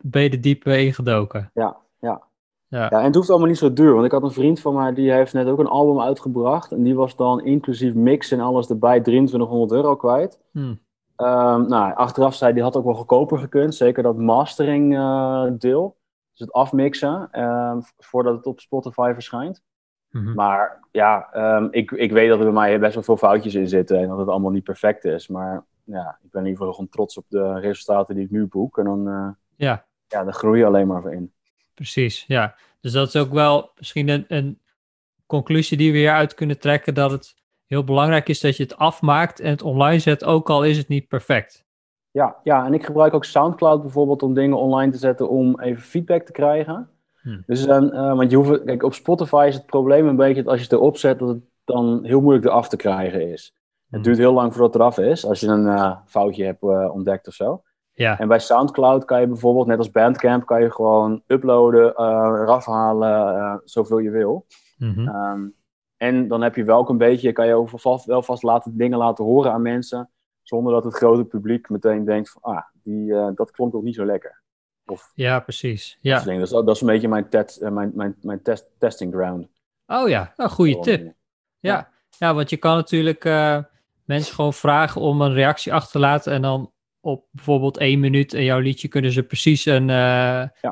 ben 0.00 0.22
je 0.22 0.30
er 0.30 0.40
diep 0.40 0.66
eh, 0.66 0.84
ingedoken. 0.84 1.50
ja, 1.54 1.76
ja. 2.00 2.22
Ja. 2.68 2.86
Ja, 2.90 2.98
en 2.98 3.04
het 3.04 3.14
hoeft 3.14 3.30
allemaal 3.30 3.48
niet 3.48 3.58
zo 3.58 3.72
duur. 3.72 3.92
Want 3.92 4.04
ik 4.04 4.12
had 4.12 4.22
een 4.22 4.32
vriend 4.32 4.60
van 4.60 4.74
mij, 4.74 4.94
die 4.94 5.12
heeft 5.12 5.32
net 5.32 5.46
ook 5.46 5.58
een 5.58 5.66
album 5.66 6.00
uitgebracht. 6.00 6.72
En 6.72 6.82
die 6.82 6.94
was 6.94 7.16
dan 7.16 7.44
inclusief 7.44 7.94
mix 7.94 8.30
en 8.30 8.40
alles 8.40 8.68
erbij 8.68 9.00
2300 9.00 9.72
euro 9.72 9.96
kwijt. 9.96 10.40
Hm. 10.52 10.74
Ehm, 11.16 11.68
nou, 11.68 11.94
achteraf 11.94 12.34
zei 12.34 12.44
hij, 12.44 12.52
die 12.52 12.62
had 12.62 12.76
ook 12.76 12.84
wel 12.84 12.94
goedkoper 12.94 13.38
gekund. 13.38 13.74
Zeker 13.74 14.02
dat 14.02 14.16
mastering 14.16 14.96
eh, 14.96 15.46
deel. 15.58 15.96
Dus 16.30 16.40
het 16.40 16.52
afmixen, 16.52 17.28
ehm, 17.30 17.80
voordat 17.98 18.36
het 18.36 18.46
op 18.46 18.60
Spotify 18.60 19.10
verschijnt. 19.14 19.62
Mhm. 20.10 20.34
Maar 20.34 20.80
ja, 20.90 21.28
ehm, 21.32 21.68
ik, 21.70 21.90
ik 21.90 22.12
weet 22.12 22.28
dat 22.28 22.38
er 22.38 22.44
bij 22.44 22.52
mij 22.54 22.78
best 22.80 22.94
wel 22.94 23.02
veel 23.02 23.16
foutjes 23.16 23.54
in 23.54 23.68
zitten. 23.68 23.98
En 23.98 24.08
dat 24.08 24.18
het 24.18 24.28
allemaal 24.28 24.50
niet 24.50 24.64
perfect 24.64 25.04
is. 25.04 25.28
Maar 25.28 25.64
ja, 25.84 26.18
ik 26.22 26.30
ben 26.30 26.40
in 26.40 26.46
ieder 26.46 26.58
geval 26.58 26.72
gewoon 26.72 26.90
trots 26.90 27.16
op 27.18 27.24
de 27.28 27.58
resultaten 27.60 28.14
die 28.14 28.24
ik 28.24 28.30
nu 28.30 28.46
boek. 28.46 28.78
En 28.78 28.84
dan, 28.84 29.08
eh, 29.08 29.28
Ja, 29.56 29.84
ja, 30.06 30.24
daar 30.24 30.32
groei 30.34 30.58
je 30.58 30.66
alleen 30.66 30.86
maar 30.86 31.02
voor 31.02 31.12
in. 31.12 31.32
precies. 31.74 32.24
Ja. 32.26 32.54
Dus 32.80 32.92
dat 32.92 33.08
is 33.08 33.16
ook 33.16 33.32
wel 33.32 33.70
misschien 33.76 34.08
een, 34.08 34.24
een 34.28 34.58
conclusie 35.26 35.76
die 35.76 35.92
we 35.92 35.98
hieruit 35.98 36.34
kunnen 36.34 36.58
trekken. 36.58 36.94
Dat 36.94 37.10
het 37.10 37.34
heel 37.66 37.84
belangrijk 37.84 38.28
is 38.28 38.40
dat 38.40 38.56
je 38.56 38.62
het 38.62 38.76
afmaakt 38.76 39.40
en 39.40 39.50
het 39.50 39.62
online 39.62 39.98
zet, 39.98 40.24
ook 40.24 40.50
al 40.50 40.64
is 40.64 40.76
het 40.76 40.88
niet 40.88 41.08
perfect. 41.08 41.64
Ja, 42.10 42.36
ja, 42.42 42.66
en 42.66 42.74
ik 42.74 42.84
gebruik 42.84 43.14
ook 43.14 43.24
Soundcloud 43.24 43.82
bijvoorbeeld 43.82 44.22
om 44.22 44.34
dingen 44.34 44.58
online 44.58 44.92
te 44.92 44.98
zetten 44.98 45.28
om 45.28 45.60
even 45.60 45.82
feedback 45.82 46.22
te 46.22 46.32
krijgen. 46.32 46.88
Hmm. 47.20 47.42
Dus 47.46 47.64
dan, 47.66 47.92
eh, 47.92 48.16
want 48.16 48.30
je 48.30 48.36
hoeft, 48.36 48.64
kijk, 48.64 48.82
op 48.82 48.94
Spotify 48.94 49.44
is 49.48 49.54
het 49.54 49.66
probleem 49.66 50.08
een 50.08 50.16
beetje 50.16 50.42
dat 50.42 50.50
als 50.50 50.58
je 50.58 50.64
het 50.64 50.72
erop 50.72 50.96
zet, 50.96 51.18
dat 51.18 51.28
het 51.28 51.42
dan 51.64 52.04
heel 52.04 52.20
moeilijk 52.20 52.46
eraf 52.46 52.68
te 52.68 52.76
krijgen 52.76 53.32
is. 53.32 53.54
Hmm. 53.54 53.98
Het 53.98 54.04
duurt 54.04 54.18
heel 54.18 54.32
lang 54.32 54.52
voordat 54.52 54.72
het 54.72 54.82
eraf 54.82 54.98
is, 54.98 55.26
als 55.26 55.40
je 55.40 55.46
een 55.46 55.66
eh, 55.66 55.96
foutje 56.06 56.44
hebt 56.44 56.62
eh, 56.62 56.94
ontdekt 56.94 57.28
of 57.28 57.34
zo. 57.34 57.62
Ja, 57.94 58.18
En 58.18 58.28
bij 58.28 58.38
Soundcloud 58.38 59.04
kan 59.04 59.20
je 59.20 59.26
bijvoorbeeld, 59.26 59.66
net 59.66 59.78
als 59.78 59.90
Bandcamp, 59.90 60.46
kan 60.46 60.62
je 60.62 60.70
gewoon 60.70 61.22
uploaden, 61.26 61.94
eh, 61.94 62.40
eraf 62.40 62.66
halen, 62.66 63.36
eh, 63.36 63.54
zoveel 63.64 63.98
je 63.98 64.10
wil. 64.10 64.46
Ehm, 64.78 65.48
en 66.06 66.28
dan 66.28 66.42
heb 66.42 66.54
je 66.56 66.64
wel 66.64 66.78
ook 66.78 66.88
een 66.88 66.98
beetje, 66.98 67.32
kan 67.32 67.46
je 67.46 67.54
over 67.54 67.78
vast, 67.78 68.04
wel 68.04 68.22
vast 68.22 68.42
laten, 68.42 68.76
dingen 68.76 68.98
laten 68.98 69.24
horen 69.24 69.52
aan 69.52 69.62
mensen, 69.62 70.10
zonder 70.42 70.72
dat 70.72 70.84
het 70.84 70.94
grote 70.94 71.24
publiek 71.24 71.68
meteen 71.68 72.04
denkt 72.04 72.30
van, 72.30 72.42
ah, 72.42 72.62
die, 72.82 73.14
eh, 73.14 73.28
dat 73.34 73.50
klonk 73.50 73.74
ook 73.74 73.82
niet 73.82 73.94
zo 73.94 74.04
lekker. 74.04 74.42
Of 74.86 75.10
ja 75.14 75.40
precies. 75.40 75.90
dat 75.92 75.98
Ja. 76.02 76.14
soort 76.14 76.24
dingen. 76.26 76.40
Dus 76.40 76.50
dat, 76.50 76.66
dat 76.66 76.74
is 76.74 76.80
een 76.80 76.86
beetje 76.86 77.08
mijn, 77.08 77.28
tet, 77.28 77.58
eh, 77.60 77.70
mijn, 77.70 77.90
mijn, 77.94 78.16
mijn 78.20 78.42
test, 78.42 78.66
testing 78.78 79.12
ground. 79.14 79.48
Oh 79.86 80.08
ja, 80.08 80.32
nou, 80.36 80.50
goede 80.50 80.78
tip. 80.80 81.12
Ja. 81.58 81.90
ja, 82.18 82.34
want 82.34 82.50
je 82.50 82.56
kan 82.56 82.76
natuurlijk 82.76 83.24
eh, 83.24 83.58
mensen 84.04 84.34
gewoon 84.34 84.54
vragen 84.54 85.00
om 85.00 85.20
een 85.20 85.32
reactie 85.32 85.72
achter 85.72 85.92
te 85.92 85.98
laten 85.98 86.32
en 86.32 86.42
dan 86.42 86.72
op 87.00 87.26
bijvoorbeeld 87.30 87.76
één 87.78 88.00
minuut 88.00 88.32
in 88.32 88.44
jouw 88.44 88.58
liedje 88.58 88.88
kunnen 88.88 89.12
ze 89.12 89.22
precies 89.22 89.64
een 89.64 89.88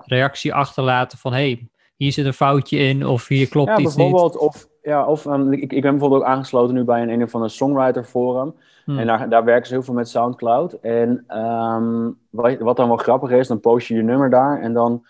reactie 0.04 0.54
achterlaten 0.54 1.18
van 1.18 1.32
hey, 1.32 1.68
hier 1.96 2.12
zit 2.12 2.26
een 2.26 2.32
foutje 2.34 2.78
in 2.78 3.06
of 3.06 3.26
hier 3.28 3.48
klopt 3.48 3.68
Ja, 3.68 3.78
iets 3.78 3.96
niet. 3.96 3.96
bijvoorbeeld, 3.96 4.36
of, 4.36 4.68
ja, 4.82 5.06
of 5.06 5.24
um, 5.24 5.52
ik, 5.52 5.72
ik 5.72 5.82
ben 5.82 5.90
bijvoorbeeld 5.90 6.22
ook 6.22 6.28
aangesloten 6.28 6.74
nu 6.74 6.84
bij 6.84 7.02
een, 7.02 7.08
een 7.08 7.22
of 7.22 7.34
ander 7.34 7.50
songwriter 7.50 8.04
forum. 8.04 8.54
Hmm. 8.84 8.98
En 8.98 9.06
daar, 9.06 9.28
daar 9.28 9.44
werken 9.44 9.66
ze 9.66 9.74
heel 9.74 9.82
veel 9.82 9.94
met 9.94 10.08
Soundcloud. 10.08 10.72
En 10.72 11.24
ehm, 11.26 12.10
wat, 12.30 12.58
wat 12.58 12.76
dan 12.76 12.88
wel 12.88 12.96
grappig 12.96 13.30
is, 13.30 13.48
dan 13.48 13.60
post 13.60 13.86
je 13.86 13.94
je 13.94 14.02
nummer 14.02 14.30
daar 14.30 14.60
en 14.60 14.72
dan 14.72 15.06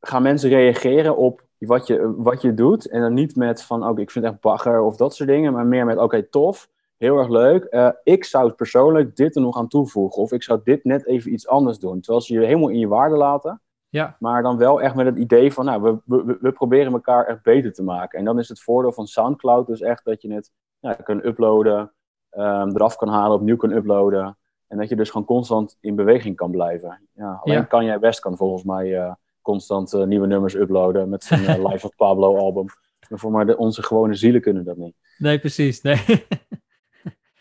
gaan 0.00 0.22
mensen 0.22 0.48
reageren 0.48 1.16
op 1.16 1.44
wat 1.58 1.86
je, 1.86 2.14
wat 2.16 2.42
je 2.42 2.54
doet. 2.54 2.88
En 2.88 3.00
dan 3.00 3.14
niet 3.14 3.36
met 3.36 3.62
van, 3.62 3.88
oké, 3.88 4.00
ik 4.00 4.10
vind 4.10 4.24
het 4.24 4.34
echt 4.34 4.42
bagger 4.42 4.80
of 4.80 4.96
dat 4.96 5.14
soort 5.14 5.28
dingen, 5.28 5.52
maar 5.52 5.66
meer 5.66 5.84
met, 5.84 5.98
oké, 5.98 6.22
tof. 6.22 6.70
heel 6.96 7.18
erg 7.18 7.28
leuk. 7.28 7.92
ik 8.02 8.24
zou 8.24 8.52
persoonlijk 8.52 9.16
dit 9.16 9.36
er 9.36 9.42
nog 9.42 9.56
aan 9.56 9.68
toevoegen. 9.68 10.22
Of 10.22 10.32
ik 10.32 10.42
zou 10.42 10.60
dit 10.64 10.84
net 10.84 11.06
even 11.06 11.32
iets 11.32 11.48
anders 11.48 11.78
doen. 11.78 12.00
Terwijl 12.00 12.24
ze 12.24 12.34
je 12.34 12.46
helemaal 12.46 12.68
in 12.68 12.78
je 12.78 12.88
waarde 12.88 13.16
laten. 13.16 13.60
Ja. 13.90 14.16
Maar 14.18 14.42
dan 14.42 14.56
wel 14.56 14.80
echt 14.80 14.94
met 14.94 15.06
het 15.06 15.16
idee 15.16 15.52
van, 15.52 15.64
nou, 15.64 15.82
we, 15.82 15.98
we, 16.04 16.38
we 16.40 16.52
proberen 16.52 16.92
elkaar 16.92 17.26
echt 17.26 17.42
beter 17.42 17.72
te 17.72 17.82
maken. 17.82 18.18
En 18.18 18.24
dan 18.24 18.38
is 18.38 18.48
het 18.48 18.62
voordeel 18.62 18.92
van 18.92 19.06
Soundcloud 19.06 19.66
dus 19.66 19.80
echt 19.80 20.04
dat 20.04 20.22
je 20.22 20.32
het 20.32 20.50
ja, 20.78 20.92
kan 20.92 21.26
uploaden, 21.26 21.92
um, 22.30 22.74
eraf 22.74 22.96
kan 22.96 23.08
halen, 23.08 23.36
opnieuw 23.36 23.56
kan 23.56 23.72
uploaden. 23.72 24.38
En 24.66 24.78
dat 24.78 24.88
je 24.88 24.96
dus 24.96 25.10
gewoon 25.10 25.26
constant 25.26 25.76
in 25.80 25.94
beweging 25.94 26.36
kan 26.36 26.50
blijven. 26.50 27.08
Ja, 27.12 27.40
alleen 27.42 27.66
kan 27.66 27.84
jij 27.84 27.98
best 27.98 28.20
kan 28.20 28.36
volgens 28.36 28.62
mij 28.62 28.86
uh, 28.86 29.12
constant 29.42 29.94
uh, 29.94 30.04
nieuwe 30.04 30.26
nummers 30.26 30.54
uploaden 30.54 31.08
met 31.08 31.24
zijn 31.24 31.40
uh, 31.40 31.64
Life 31.68 31.86
of 31.86 31.96
Pablo 31.96 32.36
album. 32.36 32.66
Maar 33.08 33.18
voor 33.18 33.30
maar 33.30 33.46
de, 33.46 33.56
onze 33.56 33.82
gewone 33.82 34.14
zielen 34.14 34.40
kunnen 34.40 34.64
dat 34.64 34.76
niet. 34.76 34.94
Nee, 35.18 35.38
precies. 35.38 35.80
Nee, 35.80 36.04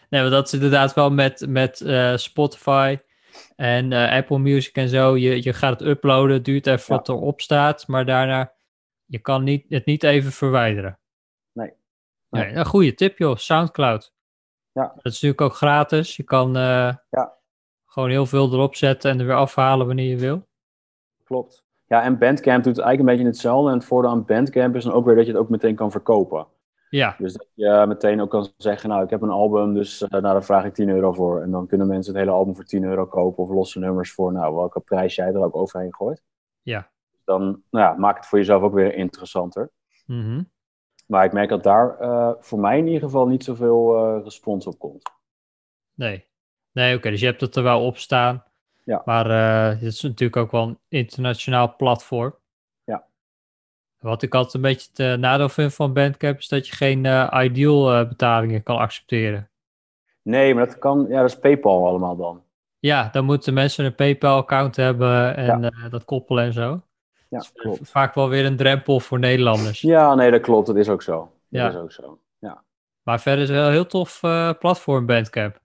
nee 0.10 0.22
maar 0.22 0.30
dat 0.30 0.46
is 0.46 0.54
inderdaad 0.54 0.94
wel 0.94 1.12
met, 1.12 1.46
met 1.48 1.84
Spotify 2.16 2.98
en 3.56 3.94
Apple 3.94 4.40
Music 4.40 4.76
en 4.76 4.90
zo. 4.90 5.18
Je, 5.18 5.44
je 5.44 5.54
gaat 5.54 5.80
het 5.80 5.90
uploaden, 5.90 6.36
het 6.36 6.46
duurt 6.46 6.68
even 6.68 6.86
ja. 6.88 6.96
wat 6.96 7.10
erop 7.10 7.42
staat, 7.42 7.88
maar 7.88 8.06
daarna 8.06 8.54
je 9.10 9.20
kan 9.20 9.44
niet, 9.44 9.66
het 9.70 9.86
niet 9.86 10.04
even 10.04 10.32
verwijderen. 10.32 11.00
Nee. 11.52 11.74
nee. 12.30 12.44
nee 12.44 12.56
een 12.56 12.66
goede 12.66 12.94
tip 12.94 13.18
joh, 13.18 13.36
Soundcloud. 13.36 14.14
Ja. 14.72 14.88
Dat 14.96 15.06
is 15.06 15.14
natuurlijk 15.14 15.42
ook 15.42 15.56
gratis. 15.56 16.16
Je 16.16 16.24
kan 16.24 16.58
uh, 16.58 16.94
ja. 17.10 17.34
gewoon 17.86 18.10
heel 18.10 18.26
veel 18.26 18.54
erop 18.54 18.76
zetten 18.76 19.12
en 19.12 19.20
er 19.20 19.26
weer 19.26 19.36
afhalen 19.36 19.88
wanneer 19.88 20.10
je 20.10 20.18
wil. 20.18 20.48
Klopt. 21.24 21.64
Ja, 21.88 22.04
en 22.04 22.18
Bandcamp 22.18 22.64
doet 22.64 22.80
eigenlijk 22.80 23.00
een 23.00 23.16
beetje 23.16 23.32
hetzelfde. 23.32 23.70
En 23.70 23.78
het 23.78 23.86
voordeel 23.86 24.12
aan 24.12 24.26
Bandcamp 24.26 24.76
is 24.76 24.84
dan 24.84 24.94
ook 24.94 25.06
weer 25.06 25.16
dat 25.16 25.26
je 25.26 25.32
het 25.32 25.42
ook 25.42 25.50
meteen 25.50 25.76
kan 25.76 25.92
verkopen. 25.92 26.48
Ja. 26.90 27.16
Dus 27.18 27.34
dat 27.34 27.48
je 27.54 27.86
meteen 27.88 28.22
ook 28.22 28.30
kan 28.30 28.54
zeggen, 28.58 28.90
nou, 28.90 29.04
ik 29.04 29.10
heb 29.10 29.22
een 29.22 29.30
album, 29.30 29.74
dus 29.74 30.02
uh, 30.02 30.10
nou, 30.10 30.22
daar 30.22 30.44
vraag 30.44 30.66
ik 30.66 30.74
10 30.74 30.90
euro 30.90 31.14
voor. 31.14 31.42
En 31.42 31.52
dan 31.52 31.68
kunnen 31.68 31.88
mensen 31.88 32.14
het 32.14 32.22
hele 32.22 32.36
album 32.36 32.56
voor 32.56 32.64
10 32.64 32.84
euro 32.84 33.06
kopen 33.06 33.44
of 33.44 33.50
losse 33.50 33.80
nummers 33.80 34.12
voor, 34.12 34.32
nou, 34.32 34.56
welke 34.56 34.80
prijs 34.80 35.16
jij 35.16 35.28
er 35.28 35.44
ook 35.44 35.56
overheen 35.56 35.96
gooit. 35.96 36.24
Ja. 36.62 36.90
Dan 37.24 37.64
nou 37.70 37.86
ja, 37.86 37.94
maakt 37.94 38.18
het 38.18 38.28
voor 38.28 38.38
jezelf 38.38 38.62
ook 38.62 38.74
weer 38.74 38.94
interessanter. 38.94 39.70
Mm 40.06 40.50
maar 41.10 41.26
ik 41.26 41.34
merk 41.34 41.50
dat 41.50 41.64
daar 41.64 42.02
uh, 42.02 42.32
voor 42.40 42.60
mij 42.60 42.78
in 42.78 42.86
ieder 42.86 43.02
geval 43.02 43.28
niet 43.28 43.44
zoveel 43.44 44.16
uh, 44.18 44.24
respons 44.24 44.68
op 44.68 44.80
komt. 44.80 45.12
Nee. 45.94 46.26
Nee, 46.72 46.96
oké. 46.96 47.10
dus 47.10 47.20
je 47.20 47.26
hebt 47.26 47.42
het 47.42 47.56
er 47.56 47.64
wel 47.64 47.86
op 47.86 47.98
staan. 47.98 48.44
Ja. 48.84 49.02
Maar 49.06 49.30
het 49.70 49.82
is 49.82 50.02
natuurlijk 50.02 50.38
ook 50.38 50.52
wel 50.52 50.68
een 50.68 50.80
internationaal 50.88 51.76
platform. 51.76 52.36
Wat 54.00 54.22
ik 54.22 54.36
altijd 54.36 54.54
een 54.54 54.62
beetje 54.62 55.04
het 55.04 55.20
nadeel 55.20 55.50
vind 55.50 55.74
van 55.74 55.94
Bandcamp 55.94 56.38
is 56.38 56.48
dat 56.48 56.68
je 56.68 56.76
geen 56.76 57.08
ideal 57.44 58.08
betalingen 58.08 58.64
kan 58.64 58.78
accepteren. 58.78 59.50
Nee, 60.22 60.56
maar 60.56 60.66
dat 60.66 60.80
kan, 60.80 61.06
ja, 61.10 61.22
dat 61.22 61.30
is 61.30 61.40
PayPal 61.40 61.88
allemaal 61.88 62.16
dan. 62.16 62.44
Ja, 62.80 63.10
dan 63.12 63.26
moeten 63.26 63.54
mensen 63.54 63.86
een 63.86 63.96
PayPal-account 63.96 64.76
hebben 64.76 65.36
en 65.36 65.62
ja. 65.62 65.90
dat 65.90 66.06
koppelen 66.06 66.44
en 66.44 66.54
zo. 66.54 66.82
Ja, 67.30 67.44
klopt. 67.54 67.90
Vaak 67.90 68.14
wel 68.14 68.30
weer 68.30 68.46
een 68.46 68.56
drempel 68.56 69.00
voor 69.00 69.20
Nederlanders. 69.20 69.82
Ja, 69.82 70.16
nee, 70.16 70.32
dat 70.32 70.42
klopt. 70.42 70.68
Dat 70.68 70.76
is 70.76 70.90
ook 70.90 71.02
zo. 71.02 71.18
Dat 71.18 71.62
ja. 71.62 71.70
is 71.70 71.76
ook 71.76 71.92
zo. 71.92 72.20
Ja. 72.40 72.64
Maar 73.04 73.20
verder 73.20 73.42
is 73.42 73.50
het 73.50 73.58
wel 73.58 73.68
een 73.68 73.74
heel 73.74 73.86
tof 73.86 74.24
uh, 74.24 74.52
platform, 74.60 75.06
Bandcamp. 75.06 75.60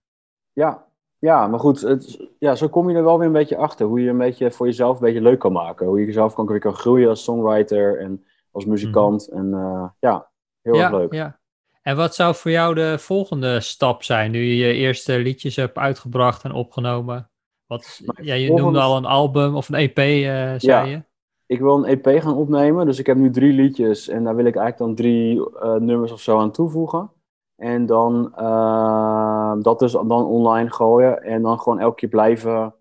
Ja, 0.52 0.83
ja 1.24 1.46
maar 1.46 1.60
goed, 1.60 1.80
het, 1.80 2.28
ja, 2.38 2.54
zo 2.54 2.68
kom 2.68 2.90
je 2.90 2.96
er 2.96 3.04
wel 3.04 3.18
weer 3.18 3.26
een 3.26 3.32
beetje 3.32 3.56
achter. 3.56 3.86
Hoe 3.86 4.00
je 4.00 4.10
een 4.10 4.18
beetje 4.18 4.50
voor 4.50 4.66
jezelf 4.66 4.96
een 4.96 5.04
beetje 5.04 5.20
leuk 5.20 5.38
kan 5.38 5.52
maken. 5.52 5.86
Hoe 5.86 6.00
je 6.00 6.06
jezelf 6.06 6.34
kan, 6.34 6.46
weer 6.46 6.58
kan 6.58 6.74
groeien 6.74 7.08
als 7.08 7.24
songwriter 7.24 8.00
en 8.00 8.24
als 8.50 8.64
muzikant. 8.64 9.28
Mm. 9.30 9.38
En 9.38 9.60
uh, 9.60 9.84
ja, 9.98 10.30
heel 10.62 10.74
ja, 10.74 10.82
erg 10.82 10.92
leuk. 10.92 11.12
Ja. 11.12 11.38
En 11.82 11.96
wat 11.96 12.14
zou 12.14 12.34
voor 12.34 12.50
jou 12.50 12.74
de 12.74 12.98
volgende 12.98 13.60
stap 13.60 14.02
zijn, 14.02 14.30
nu 14.30 14.38
je 14.38 14.56
je 14.56 14.72
eerste 14.72 15.18
liedjes 15.18 15.56
hebt 15.56 15.76
uitgebracht 15.76 16.44
en 16.44 16.52
opgenomen? 16.52 17.30
Wat, 17.66 18.00
ja, 18.22 18.34
je 18.34 18.46
volgende... 18.46 18.62
noemde 18.62 18.80
al 18.80 18.96
een 18.96 19.04
album 19.04 19.56
of 19.56 19.68
een 19.68 19.74
EP, 19.74 19.98
uh, 19.98 20.04
zei 20.04 20.60
ja. 20.60 20.82
je? 20.82 21.02
ik 21.46 21.60
wil 21.60 21.76
een 21.76 22.00
EP 22.00 22.22
gaan 22.22 22.36
opnemen. 22.36 22.86
Dus 22.86 22.98
ik 22.98 23.06
heb 23.06 23.16
nu 23.16 23.30
drie 23.30 23.52
liedjes 23.52 24.08
en 24.08 24.24
daar 24.24 24.36
wil 24.36 24.44
ik 24.44 24.56
eigenlijk 24.56 24.78
dan 24.78 24.94
drie 24.94 25.36
uh, 25.36 25.74
nummers 25.74 26.12
of 26.12 26.20
zo 26.20 26.38
aan 26.38 26.52
toevoegen. 26.52 27.10
En 27.56 27.86
dan 27.86 28.32
uh, 28.38 29.54
dat 29.58 29.78
dus 29.78 29.92
dan 29.92 30.24
online 30.24 30.70
gooien 30.70 31.22
en 31.22 31.42
dan 31.42 31.60
gewoon 31.60 31.80
elke 31.80 31.96
keer 31.96 32.08
blijven, 32.08 32.74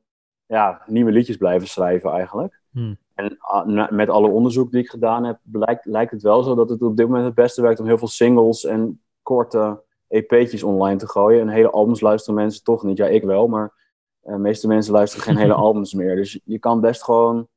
ja, 0.46 0.82
nieuwe 0.86 1.12
liedjes 1.12 1.38
blijven 1.38 1.68
schrijven 1.68 2.12
eigenlijk. 2.12 2.62
Hmm. 2.72 2.98
En 3.14 3.38
uh, 3.68 3.90
met 3.90 4.10
alle 4.10 4.28
onderzoek 4.28 4.72
die 4.72 4.82
ik 4.82 4.90
gedaan 4.90 5.24
heb, 5.24 5.40
blijkt, 5.42 5.86
lijkt 5.86 6.12
het 6.12 6.22
wel 6.22 6.44
zo 6.44 6.56
dat 6.56 6.70
het 6.70 6.82
op 6.82 6.98
dit 6.98 7.08
moment 7.08 7.26
het 7.26 7.36
beste 7.36 7.62
werkt 7.62 7.80
om 7.80 7.86
heel 7.86 7.98
veel 7.98 8.08
singles 8.08 8.66
en 8.66 9.02
korte 9.22 9.82
EP'tjes 10.08 10.64
online 10.64 10.98
te 10.98 11.08
gooien. 11.08 11.42
En 11.42 11.48
hele 11.48 11.70
albums 11.70 12.02
luisteren 12.02 12.36
mensen 12.36 12.64
toch 12.64 12.84
niet. 12.84 12.98
Ja, 12.98 13.06
ik 13.06 13.24
wel, 13.24 13.48
maar 13.48 13.74
de 14.22 14.38
meeste 14.38 14.68
mensen 14.68 14.94
luisteren 14.94 15.26
geen 15.26 15.38
hele 15.38 15.54
albums 15.66 15.94
meer. 15.94 16.16
Dus 16.16 16.40
je 16.44 16.60
kan 16.60 16.82
best 16.82 17.04
gewoon 17.04 17.48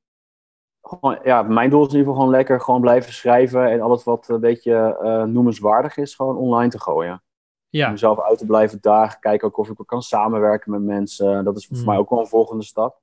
gewoon, 0.89 1.19
ja, 1.23 1.43
mijn 1.43 1.71
doel 1.71 1.81
is 1.81 1.87
in 1.87 1.93
ieder 1.93 2.07
geval 2.07 2.15
gewoon 2.21 2.37
lekker 2.37 2.61
gewoon 2.61 2.81
blijven 2.81 3.13
schrijven 3.13 3.71
en 3.71 3.81
alles 3.81 4.05
wat 4.05 4.29
een 4.29 4.41
beetje 4.41 4.99
uh, 5.03 5.23
noemenswaardig 5.23 5.97
is, 5.97 6.15
gewoon 6.15 6.37
online 6.37 6.71
te 6.71 6.81
gooien. 6.81 7.23
Ja. 7.69 7.87
Om 7.87 7.93
mezelf 7.93 8.21
uit 8.21 8.39
te 8.39 8.47
blijven 8.47 8.79
dagen, 8.81 9.21
kijken 9.21 9.49
ook 9.49 9.57
of 9.57 9.69
ik 9.69 9.77
kan 9.87 10.03
samenwerken 10.03 10.71
met 10.71 10.83
mensen. 10.83 11.45
Dat 11.45 11.57
is 11.57 11.67
voor 11.67 11.77
Mm. 11.79 11.85
mij 11.85 11.97
ook 11.97 12.11
wel 12.11 12.19
een 12.19 12.27
volgende 12.27 12.63
stap. 12.65 13.01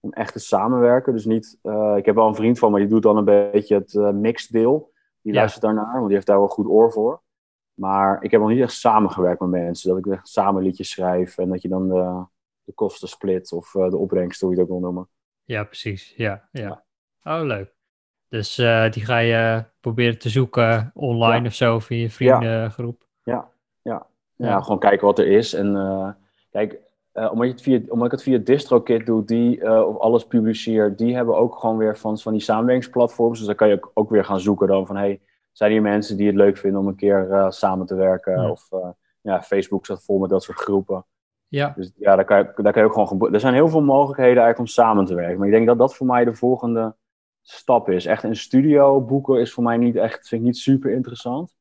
Om 0.00 0.12
echt 0.12 0.32
te 0.32 0.38
samenwerken. 0.38 1.12
Dus 1.12 1.24
niet, 1.24 1.58
uh, 1.62 1.94
ik 1.96 2.04
heb 2.06 2.14
wel 2.14 2.26
een 2.28 2.34
vriend 2.34 2.58
van 2.58 2.72
me, 2.72 2.78
die 2.78 2.88
doet 2.88 3.02
dan 3.02 3.16
een 3.16 3.24
beetje 3.24 3.74
het 3.74 3.92
uh, 3.94 4.10
mixed 4.10 4.52
deel. 4.52 4.92
Die 5.22 5.32
Ja. 5.32 5.38
luistert 5.38 5.64
daarnaar, 5.64 5.92
want 5.94 6.04
die 6.06 6.14
heeft 6.14 6.26
daar 6.26 6.38
wel 6.38 6.48
goed 6.48 6.66
oor 6.66 6.92
voor. 6.92 7.22
Maar 7.74 8.22
ik 8.22 8.30
heb 8.30 8.40
nog 8.40 8.50
niet 8.50 8.60
echt 8.60 8.72
samengewerkt 8.72 9.40
met 9.40 9.50
mensen. 9.50 9.88
Dat 9.88 9.98
ik 9.98 10.06
echt 10.06 10.28
samen 10.28 10.62
liedjes 10.62 10.90
schrijf 10.90 11.38
en 11.38 11.48
dat 11.48 11.62
je 11.62 11.68
dan 11.68 11.88
de, 11.88 12.24
de 12.64 12.72
kosten 12.72 13.08
split 13.08 13.52
of 13.52 13.70
de 13.70 13.96
opbrengst, 13.96 14.40
hoe 14.40 14.50
je 14.50 14.56
het 14.56 14.64
ook 14.64 14.70
wil 14.70 14.80
noemen. 14.80 15.08
Ja, 15.44 15.64
precies. 15.64 16.12
Ja, 16.16 16.48
ja. 16.52 16.84
Oh, 17.24 17.40
leuk. 17.42 17.74
Dus 18.28 18.58
uh, 18.58 18.90
die 18.90 19.04
ga 19.04 19.18
je 19.18 19.64
proberen 19.80 20.18
te 20.18 20.28
zoeken 20.28 20.90
online 20.94 21.40
Ja. 21.40 21.46
of 21.46 21.54
zo, 21.54 21.78
via 21.78 21.98
je 21.98 22.10
vriendengroep. 22.10 23.06
Ja, 23.22 23.48
ja. 23.82 24.06
ja. 24.36 24.48
Ja. 24.48 24.60
gewoon 24.60 24.78
kijken 24.78 25.06
wat 25.06 25.18
er 25.18 25.26
is. 25.26 25.54
En 25.54 25.74
uh, 25.74 26.08
kijk, 26.50 26.78
uh, 27.14 27.32
omdat, 27.32 27.46
je 27.46 27.52
het 27.52 27.62
via, 27.62 27.80
omdat 27.88 28.06
ik 28.06 28.12
het 28.12 28.22
via 28.22 28.38
DistroKit 28.38 29.06
doe, 29.06 29.24
die 29.24 29.58
uh, 29.58 29.86
of 29.86 29.98
alles 29.98 30.26
publiceer, 30.26 30.96
die 30.96 31.14
hebben 31.14 31.36
ook 31.36 31.58
gewoon 31.58 31.76
weer 31.76 31.98
van, 31.98 32.18
van 32.18 32.32
die 32.32 32.42
samenwerkingsplatforms. 32.42 33.38
Dus 33.38 33.46
dan 33.46 33.56
kan 33.56 33.68
je 33.68 33.74
ook, 33.74 33.90
ook 33.94 34.10
weer 34.10 34.24
gaan 34.24 34.40
zoeken 34.40 34.66
dan 34.66 34.86
van, 34.86 34.96
hey, 34.96 35.20
zijn 35.52 35.70
hier 35.70 35.82
mensen 35.82 36.16
die 36.16 36.26
het 36.26 36.36
leuk 36.36 36.56
vinden 36.56 36.80
om 36.80 36.86
een 36.86 36.96
keer 36.96 37.46
samen 37.48 37.86
te 37.86 37.94
werken? 37.94 38.32
Ja. 38.32 38.50
Of 38.50 38.68
ja, 39.20 39.42
Facebook 39.42 39.84
staat 39.84 40.04
vol 40.04 40.18
met 40.18 40.30
dat 40.30 40.42
soort 40.42 40.58
groepen. 40.58 41.04
Ja, 41.48 41.72
Dus 41.76 41.92
ja, 41.96 42.16
daar 42.16 42.24
kan 42.24 42.38
je, 42.38 42.62
daar 42.62 42.72
kan 42.72 42.82
je 42.82 42.88
ook 42.88 43.08
gewoon... 43.08 43.32
Er 43.32 43.40
zijn 43.40 43.54
heel 43.54 43.68
veel 43.68 43.82
mogelijkheden 43.82 44.42
eigenlijk 44.42 44.58
om 44.58 44.66
samen 44.66 45.04
te 45.04 45.14
werken. 45.14 45.38
Maar 45.38 45.46
ik 45.46 45.52
denk 45.52 45.66
dat 45.66 45.78
dat 45.78 45.94
voor 45.94 46.06
mij 46.06 46.24
de 46.24 46.34
volgende 46.34 46.94
stap 47.42 47.88
is. 47.88 48.06
Echt 48.06 48.22
een 48.22 48.36
studio 48.36 49.00
boeken 49.00 49.40
is 49.40 49.52
voor 49.52 49.62
mij 49.64 49.76
niet 49.76 49.96
echt, 49.96 50.28
vind 50.28 50.40
ik 50.40 50.46
niet 50.46 50.56
super 50.58 50.90
interessant. 50.92 51.54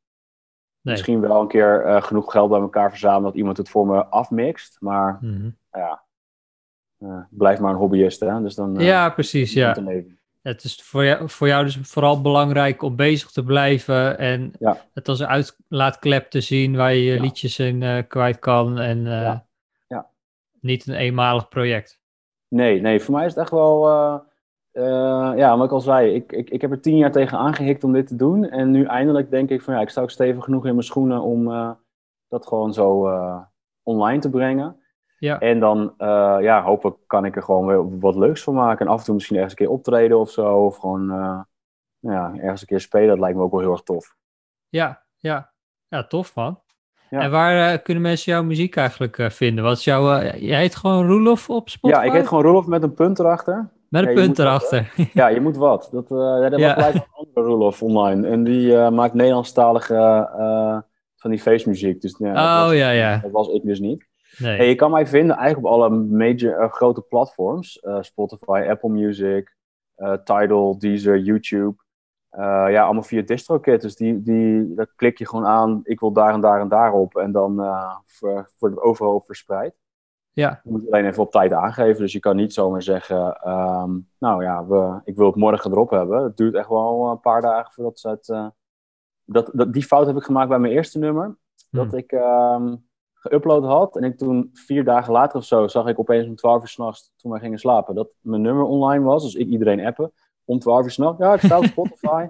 nee. 0.82 0.94
Misschien 0.94 1.20
wel 1.22 1.42
een 1.42 1.48
keer 1.48 1.86
eh, 1.86 2.02
genoeg 2.02 2.32
geld 2.32 2.50
bij 2.50 2.60
elkaar 2.60 2.90
verzamelen 2.90 3.24
dat 3.24 3.36
iemand 3.36 3.58
het 3.58 3.70
voor 3.70 3.88
me 3.88 4.06
afmixt. 4.06 4.78
Maar 4.80 5.18
Mhm. 5.22 5.50
ja, 5.72 6.04
ik 7.32 7.38
blijf 7.38 7.60
maar 7.60 7.72
een 7.72 7.78
hobbyist, 7.78 8.20
hè. 8.20 8.42
Dus 8.42 8.56
dan... 8.56 8.78
eh, 8.80 8.86
Ja, 8.86 9.10
precies, 9.10 9.54
ja. 9.54 9.76
het 10.42 10.64
is 10.64 10.76
voor 10.84 11.06
jou, 11.06 11.30
voor 11.30 11.48
jou 11.48 11.64
dus 11.64 11.78
vooral 11.82 12.22
belangrijk 12.22 12.82
om 12.82 12.96
bezig 12.96 13.32
te 13.32 13.44
blijven 13.44 14.18
en 14.18 14.52
Ja. 14.60 14.86
het 14.94 15.08
als 15.08 15.20
een 15.20 15.28
uitlaatklep 15.28 16.30
te 16.30 16.42
zien 16.42 16.76
waar 16.76 16.94
je 16.94 17.04
je 17.04 17.14
Ja. 17.14 17.22
liedjes 17.22 17.60
in 17.60 18.06
kwijt 18.08 18.40
kan 18.40 18.80
en 18.80 19.04
Ja. 19.04 19.46
Ja. 19.88 20.10
niet 20.62 20.88
een 20.88 20.96
eenmalig 20.96 21.48
project. 21.48 22.00
Nee, 22.48 22.82
nee, 22.82 23.00
voor 23.00 23.14
mij 23.16 23.26
is 23.26 23.32
het 23.34 23.42
echt 23.42 23.52
wel... 23.52 24.28
eh, 24.72 25.32
ja, 25.36 25.58
wat 25.58 25.66
ik 25.66 25.72
al 25.72 25.82
zei, 25.82 26.14
ik, 26.14 26.32
ik, 26.32 26.50
ik 26.50 26.62
heb 26.62 26.72
er 26.72 26.82
tien 26.82 26.98
jaar 26.98 27.12
tegen 27.12 27.38
aangehikt 27.38 27.84
om 27.84 27.94
dit 27.94 28.08
te 28.08 28.16
doen. 28.16 28.50
En 28.50 28.72
nu 28.72 28.84
eindelijk 28.84 29.30
denk 29.30 29.50
ik 29.50 29.62
van 29.62 29.74
ja, 29.74 29.80
ik 29.80 29.90
sta 29.90 30.02
ook 30.02 30.12
stevig 30.12 30.44
genoeg 30.44 30.66
in 30.66 30.74
mijn 30.74 30.86
schoenen 30.86 31.22
om 31.22 31.52
eh, 31.52 31.72
dat 32.28 32.48
gewoon 32.48 32.74
zo 32.74 33.08
eh, 33.08 33.42
online 33.84 34.20
te 34.20 34.30
brengen. 34.30 34.78
Ja, 35.18 35.40
En 35.40 35.60
dan, 35.60 35.94
ja, 36.42 36.64
hopelijk 36.64 36.98
kan 37.08 37.26
ik 37.26 37.36
er 37.36 37.44
gewoon 37.44 37.68
weer 37.68 38.00
wat 38.00 38.16
leuks 38.16 38.44
van 38.44 38.54
maken. 38.54 38.86
En 38.86 38.92
af 38.92 39.00
en 39.00 39.06
toe 39.06 39.14
misschien 39.14 39.36
ergens 39.36 39.54
een 39.54 39.66
keer 39.66 39.74
optreden 39.74 40.20
of 40.20 40.30
zo. 40.30 40.66
Of 40.66 40.78
gewoon, 40.78 41.08
ja, 42.00 42.34
ergens 42.36 42.62
een 42.62 42.68
keer 42.68 42.80
spelen. 42.80 43.08
Dat 43.08 43.20
lijkt 43.20 43.38
me 43.38 43.44
ook 43.44 43.52
wel 43.52 43.60
heel 43.60 43.72
erg 43.72 43.82
tof. 43.82 44.16
ja, 44.70 45.04
ja. 45.18 45.52
Ja, 45.88 46.04
tof 46.04 46.36
man. 46.36 46.60
Ja. 47.10 47.20
En 47.20 47.32
waar 47.32 47.80
kunnen 47.80 48.04
mensen 48.04 48.32
jouw 48.32 48.44
muziek 48.44 48.76
eigenlijk 48.76 49.28
vinden? 49.32 49.64
Wat 49.64 49.78
is 49.78 49.84
jouw, 49.84 50.22
jij 50.22 50.60
heet 50.60 50.76
gewoon 50.76 51.08
Roelof 51.08 51.50
op 51.50 51.70
Spotify? 51.70 52.02
Ja, 52.02 52.08
ik 52.08 52.12
heet 52.12 52.28
gewoon 52.28 52.44
Rolof 52.44 52.66
met 52.66 52.84
een 52.84 52.94
punt 52.94 53.20
erachter. 53.20 53.70
Met 53.90 54.04
een 54.04 54.10
Ja, 54.10 54.16
punt 54.16 54.40
erachter. 54.40 54.94
Ja, 55.14 55.28
je 55.28 55.42
moet 55.42 55.58
wat. 55.58 55.90
Dat, 55.92 56.12
eh 56.12 56.18
ja, 56.18 56.50
dat 56.50 56.60
Ja. 56.60 56.66
was 56.76 56.84
gelijk 56.84 56.96
een 56.96 57.12
andere 57.14 57.46
Rolof 57.46 57.84
online. 57.84 58.28
En 58.28 58.44
die 58.44 58.76
eh, 58.78 58.90
maakt 58.90 59.14
Nederlandstalige 59.14 59.96
eh, 60.38 60.78
van 61.16 61.30
die 61.30 61.40
feestmuziek. 61.40 62.02
Dus 62.02 62.14
oh 62.18 62.20
was, 62.66 62.74
ja, 62.74 62.90
ja. 62.90 63.18
dat 63.18 63.32
was 63.32 63.48
ik 63.48 63.64
dus 63.64 63.80
niet. 63.80 64.08
Nee. 64.38 64.58
Hey, 64.58 64.68
je 64.68 64.76
kan 64.76 64.92
mij 64.92 65.08
vinden 65.08 65.36
eigenlijk 65.36 65.68
op 65.68 65.74
alle 65.74 65.90
major 65.90 66.70
grote 66.72 67.02
platforms. 67.02 67.82
Spotify, 68.00 68.66
Apple 68.70 68.90
Music, 68.90 69.56
Tidal, 70.24 70.80
Deezer, 70.80 71.18
YouTube. 71.18 71.76
ja, 72.38 72.84
allemaal 72.84 73.04
via 73.04 73.22
DistroKit. 73.22 73.82
Dus 73.82 73.96
die, 73.96 74.22
die, 74.22 74.74
daar 74.74 74.88
klik 74.96 75.18
je 75.18 75.28
gewoon 75.28 75.46
aan, 75.46 75.80
ik 75.84 76.00
wil 76.00 76.12
daar 76.12 76.34
en 76.34 76.42
daar 76.42 76.60
en 76.60 76.68
daar 76.68 76.94
op. 76.94 77.16
En 77.18 77.32
dan 77.32 77.56
wordt 78.60 78.76
het 78.76 78.80
overal 78.80 79.22
verspreid. 79.26 79.74
Ja. 80.40 80.62
Je 80.64 80.72
moet 80.72 80.92
alleen 80.92 81.06
even 81.06 81.24
op 81.24 81.32
tijd 81.32 81.54
aangeven. 81.54 82.02
Dus 82.02 82.12
je 82.12 82.20
kan 82.20 82.36
niet 82.36 82.54
zomaar 82.54 82.82
zeggen, 82.82 83.36
ehm, 83.36 83.98
nou 84.18 84.44
ja, 84.44 84.66
we, 84.66 85.02
ik 85.04 85.16
wil 85.16 85.26
het 85.26 85.36
morgen 85.36 85.72
erop 85.72 85.90
hebben. 85.90 86.24
Het 86.24 86.38
duurt 86.38 86.56
echt 86.56 86.70
wel 86.70 87.10
een 87.10 87.20
paar 87.20 87.42
dagen 87.42 87.74
voordat 87.74 88.00
ze 88.00 88.10
het... 88.10 88.28
Uh, 88.28 88.48
dat, 89.24 89.50
dat, 89.54 89.74
die 89.74 89.84
fout 89.84 90.08
heb 90.08 90.16
ik 90.16 90.24
gemaakt 90.24 90.50
bij 90.50 90.60
mijn 90.60 90.74
eerste 90.74 91.00
nummer. 91.00 91.38
Dat 91.72 91.90
hmm. 91.90 91.98
ik 91.98 92.12
um, 92.12 92.88
geüpload 93.14 93.64
had. 93.64 93.96
En 93.98 94.04
ik 94.04 94.18
toen 94.18 94.50
vier 94.54 94.84
dagen 94.84 95.14
later 95.14 95.38
of 95.38 95.46
zo 95.46 95.68
zag 95.68 95.88
ik 95.88 96.00
opeens 96.00 96.28
om 96.28 96.36
12 96.36 96.62
uur 96.62 96.68
s'nachts, 96.68 97.12
toen 97.16 97.32
wij 97.32 97.40
gingen 97.40 97.60
slapen, 97.60 97.96
dat 97.96 98.10
mijn 98.20 98.42
nummer 98.42 98.64
online 98.64 99.04
was. 99.04 99.24
Dus 99.24 99.36
ik 99.36 99.48
iedereen 99.48 99.86
appen. 99.86 100.12
Om 100.46 100.60
12 100.60 100.84
uur 100.84 100.92
s'nachts. 100.92 101.20
Ja, 101.20 101.34
ik 101.34 101.40
sta 101.40 101.58
op 101.58 101.66
Spotify. 101.76 102.28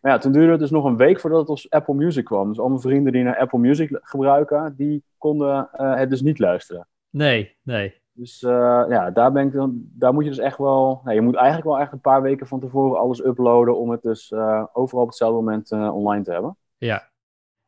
maar 0.00 0.12
ja, 0.12 0.18
toen 0.18 0.32
duurde 0.32 0.50
het 0.50 0.60
dus 0.60 0.70
nog 0.70 0.84
een 0.84 0.96
week 0.96 1.20
voordat 1.20 1.40
het 1.40 1.48
op 1.48 1.72
Apple 1.72 1.94
Music 1.94 2.24
kwam. 2.24 2.48
Dus 2.48 2.58
al 2.58 2.68
mijn 2.68 2.80
vrienden 2.80 3.12
die 3.12 3.22
naar 3.22 3.38
Apple 3.38 3.58
Music 3.58 3.98
gebruiken, 4.02 4.74
die 4.76 5.04
konden 5.18 5.68
uh, 5.80 5.94
het 5.94 6.10
dus 6.10 6.22
niet 6.22 6.38
luisteren. 6.38 6.86
Nee, 7.18 7.56
nee. 7.62 7.94
Dus 8.12 8.42
uh, 8.42 8.84
ja, 8.88 9.10
daar, 9.10 9.32
ben 9.32 9.46
ik 9.46 9.52
dan, 9.52 9.72
daar 9.92 10.14
moet 10.14 10.24
je 10.24 10.30
dus 10.30 10.38
echt 10.38 10.58
wel... 10.58 11.00
Nou, 11.04 11.14
je 11.14 11.20
moet 11.20 11.34
eigenlijk 11.34 11.66
wel 11.66 11.78
echt 11.78 11.92
een 11.92 12.00
paar 12.00 12.22
weken 12.22 12.46
van 12.46 12.60
tevoren 12.60 12.98
alles 12.98 13.24
uploaden... 13.24 13.78
om 13.78 13.90
het 13.90 14.02
dus 14.02 14.30
uh, 14.30 14.64
overal 14.72 15.02
op 15.02 15.08
hetzelfde 15.08 15.36
moment 15.36 15.72
uh, 15.72 15.94
online 15.94 16.24
te 16.24 16.32
hebben. 16.32 16.56
Ja. 16.76 17.10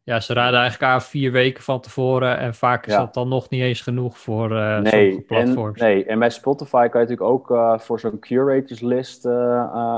ja, 0.02 0.20
ze 0.20 0.32
raden 0.32 0.60
eigenlijk 0.60 0.92
aan 0.92 1.02
vier 1.02 1.32
weken 1.32 1.62
van 1.62 1.80
tevoren... 1.80 2.38
en 2.38 2.54
vaak 2.54 2.86
is 2.86 2.92
ja. 2.92 2.98
dat 2.98 3.14
dan 3.14 3.28
nog 3.28 3.50
niet 3.50 3.62
eens 3.62 3.80
genoeg 3.80 4.18
voor 4.18 4.48
nee, 4.82 5.20
platforms. 5.20 5.80
En, 5.80 5.86
nee, 5.86 6.04
en 6.04 6.18
bij 6.18 6.30
Spotify 6.30 6.88
kan 6.88 7.00
je 7.00 7.06
natuurlijk 7.06 7.50
ook 7.50 7.80
voor 7.80 8.00
zo'n 8.00 8.18
curators 8.18 8.80
list... 8.80 9.22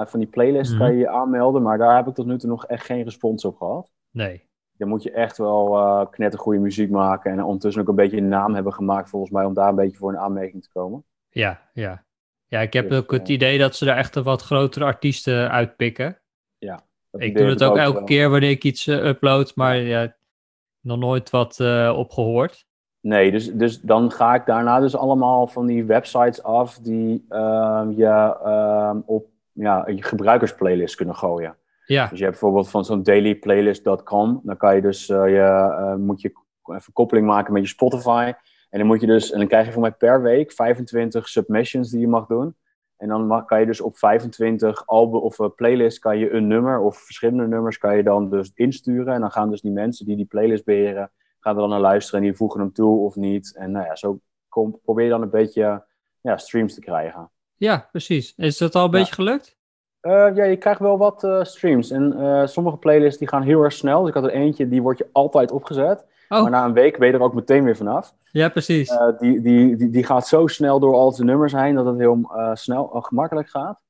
van 0.04 0.18
die 0.18 0.28
playlist 0.28 0.72
mm 0.72 0.76
-hmm. 0.76 0.86
kan 0.86 0.96
je 0.96 1.00
je 1.00 1.08
aanmelden... 1.08 1.62
maar 1.62 1.78
daar 1.78 1.96
heb 1.96 2.06
ik 2.06 2.14
tot 2.14 2.26
nu 2.26 2.38
toe 2.38 2.50
nog 2.50 2.66
echt 2.66 2.84
geen 2.84 3.02
respons 3.02 3.44
op 3.44 3.56
gehad. 3.56 3.90
Nee 4.10 4.50
dan 4.82 4.90
moet 4.90 5.02
je 5.02 5.10
echt 5.10 5.38
wel 5.38 5.76
uh, 5.76 6.06
knettergoede 6.10 6.58
muziek 6.58 6.90
maken. 6.90 7.32
En 7.32 7.44
ondertussen 7.44 7.82
ook 7.82 7.88
een 7.88 7.94
beetje 7.94 8.16
een 8.16 8.28
naam 8.28 8.54
hebben 8.54 8.72
gemaakt, 8.72 9.08
volgens 9.08 9.32
mij, 9.32 9.44
om 9.44 9.54
daar 9.54 9.68
een 9.68 9.74
beetje 9.74 9.96
voor 9.96 10.10
een 10.10 10.18
aanmerking 10.18 10.62
te 10.62 10.68
komen. 10.72 11.04
Ja, 11.30 11.60
ja. 11.72 12.04
Ja, 12.46 12.60
ik 12.60 12.72
heb 12.72 12.88
dus, 12.88 12.98
ook 12.98 13.10
het 13.10 13.28
uh, 13.28 13.34
idee 13.34 13.58
dat 13.58 13.76
ze 13.76 13.90
er 13.90 13.96
echt 13.96 14.16
een 14.16 14.22
wat 14.22 14.42
grotere 14.42 14.84
artiesten 14.84 15.50
uitpikken. 15.50 16.18
Ja. 16.58 16.80
Ik 17.12 17.36
doe 17.36 17.46
het 17.46 17.62
ook, 17.64 17.70
ook 17.70 17.76
elke 17.76 17.96
wel. 17.96 18.04
keer 18.04 18.30
wanneer 18.30 18.50
ik 18.50 18.64
iets 18.64 18.86
uh, 18.86 19.04
upload, 19.04 19.52
maar 19.54 19.76
ja, 19.76 20.14
nog 20.80 20.98
nooit 20.98 21.30
wat 21.30 21.60
opgehoord. 21.94 22.66
Nee, 23.00 23.30
dus, 23.30 23.52
dus 23.52 23.80
dan 23.80 24.10
ga 24.10 24.34
ik 24.34 24.46
daarna 24.46 24.80
dus 24.80 24.96
allemaal 24.96 25.46
van 25.46 25.66
die 25.66 25.84
websites 25.84 26.42
af 26.42 26.78
die 26.78 27.24
ehm, 27.28 27.90
je 27.90 28.36
ehm, 28.44 29.00
op 29.06 29.26
ja, 29.52 29.88
je 29.88 30.02
gebruikersplaylist 30.02 30.94
kunnen 30.94 31.14
gooien. 31.14 31.56
Ja. 31.84 32.06
Dus 32.06 32.18
je 32.18 32.24
hebt 32.24 32.38
bijvoorbeeld 32.38 32.70
van 32.70 32.84
zo'n 32.84 33.02
dailyplaylist.com. 33.02 34.40
Dan 34.42 34.56
kan 34.56 34.74
je 34.74 34.80
dus, 34.80 35.08
uh, 35.08 35.28
je, 35.28 35.76
uh, 35.80 35.94
moet 35.94 36.20
je 36.20 36.32
even 36.64 36.92
koppeling 36.92 37.26
maken 37.26 37.52
met 37.52 37.62
je 37.62 37.68
Spotify. 37.68 38.32
En 38.70 38.78
dan 38.78 38.86
moet 38.86 39.00
je 39.00 39.06
dus, 39.06 39.32
en 39.32 39.38
dan 39.38 39.48
krijg 39.48 39.66
je 39.66 39.72
voor 39.72 39.82
mij 39.82 39.92
per 39.92 40.22
week 40.22 40.52
25 40.52 41.28
submissions 41.28 41.90
die 41.90 42.00
je 42.00 42.08
mag 42.08 42.26
doen. 42.26 42.56
En 42.96 43.08
dan 43.08 43.26
mag, 43.26 43.44
kan 43.44 43.60
je 43.60 43.66
dus 43.66 43.80
op 43.80 43.98
25 43.98 44.86
album 44.86 45.20
of 45.20 45.38
uh, 45.38 45.46
playlist 45.56 45.98
kan 45.98 46.18
je 46.18 46.32
een 46.32 46.46
nummer 46.46 46.80
of 46.80 46.98
verschillende 46.98 47.46
nummers 47.46 47.78
kan 47.78 47.96
je 47.96 48.02
dan 48.02 48.30
dus 48.30 48.50
insturen. 48.54 49.14
En 49.14 49.20
dan 49.20 49.30
gaan 49.30 49.50
dus 49.50 49.60
die 49.60 49.70
mensen 49.70 50.06
die 50.06 50.16
die 50.16 50.24
playlist 50.24 50.64
beheren, 50.64 51.10
gaan 51.40 51.54
er 51.54 51.60
dan 51.60 51.70
naar 51.70 51.80
luisteren 51.80 52.20
en 52.20 52.26
die 52.26 52.36
voegen 52.36 52.60
hem 52.60 52.72
toe 52.72 52.98
of 52.98 53.16
niet. 53.16 53.56
En 53.56 53.70
nou 53.70 53.86
ja, 53.86 53.96
zo 53.96 54.20
kom, 54.48 54.80
probeer 54.84 55.04
je 55.04 55.10
dan 55.10 55.22
een 55.22 55.30
beetje 55.30 55.84
ja, 56.20 56.36
streams 56.36 56.74
te 56.74 56.80
krijgen. 56.80 57.30
Ja, 57.56 57.88
precies. 57.90 58.34
Is 58.36 58.58
dat 58.58 58.74
al 58.74 58.84
een 58.84 58.90
ja. 58.90 58.98
beetje 58.98 59.14
gelukt? 59.14 59.56
Uh, 60.02 60.12
ja, 60.34 60.44
je 60.44 60.56
krijgt 60.56 60.80
wel 60.80 60.98
wat 60.98 61.24
uh, 61.24 61.42
streams. 61.42 61.90
En 61.90 62.14
uh, 62.16 62.46
sommige 62.46 62.76
playlists 62.76 63.18
die 63.18 63.28
gaan 63.28 63.42
heel 63.42 63.62
erg 63.62 63.72
snel. 63.72 64.00
Dus 64.00 64.08
ik 64.08 64.14
had 64.14 64.24
er 64.24 64.30
eentje, 64.30 64.68
die 64.68 64.82
wordt 64.82 64.98
je 64.98 65.08
altijd 65.12 65.50
opgezet. 65.50 66.06
Oh. 66.28 66.42
Maar 66.42 66.50
na 66.50 66.64
een 66.64 66.72
week 66.72 66.98
ben 66.98 67.08
je 67.08 67.14
er 67.14 67.22
ook 67.22 67.34
meteen 67.34 67.64
weer 67.64 67.76
vanaf. 67.76 68.14
Ja, 68.30 68.48
precies. 68.48 68.92
die, 69.18 69.40
die, 69.40 69.76
die, 69.76 69.90
die 69.90 70.04
gaat 70.04 70.26
zo 70.26 70.46
snel 70.46 70.80
door 70.80 70.94
al 70.94 71.12
zijn 71.12 71.26
nummers 71.26 71.52
heen 71.52 71.74
dat 71.74 71.86
het 71.86 71.98
heel 71.98 72.30
snel 72.52 72.86
gemakkelijk 72.86 73.48
gaat. 73.48 73.80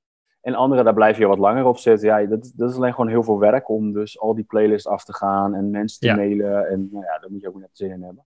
En 0.41 0.55
andere, 0.55 0.83
daar 0.83 0.95
blijf 0.95 1.19
je 1.19 1.27
wat 1.27 1.39
langer 1.39 1.65
op 1.65 1.79
zitten. 1.79 2.09
Ja, 2.09 2.27
dat, 2.27 2.53
dat 2.57 2.71
is 2.71 2.77
alleen 2.77 2.95
gewoon 2.95 3.09
heel 3.09 3.23
veel 3.23 3.39
werk 3.39 3.69
om 3.69 3.93
dus 3.93 4.21
al 4.21 4.35
die 4.35 4.45
playlists 4.45 4.89
af 4.89 5.05
te 5.05 5.15
gaan 5.15 5.55
en 5.55 5.71
mensen 5.71 6.01
te 6.01 6.07
ja. 6.07 6.15
mailen. 6.15 6.69
En 6.69 6.89
nou 6.93 7.05
ja, 7.05 7.19
daar 7.19 7.31
moet 7.31 7.41
je 7.41 7.49
ook 7.49 7.61
net 7.61 7.71
zin 7.73 7.91
in 7.91 8.03
hebben. 8.03 8.25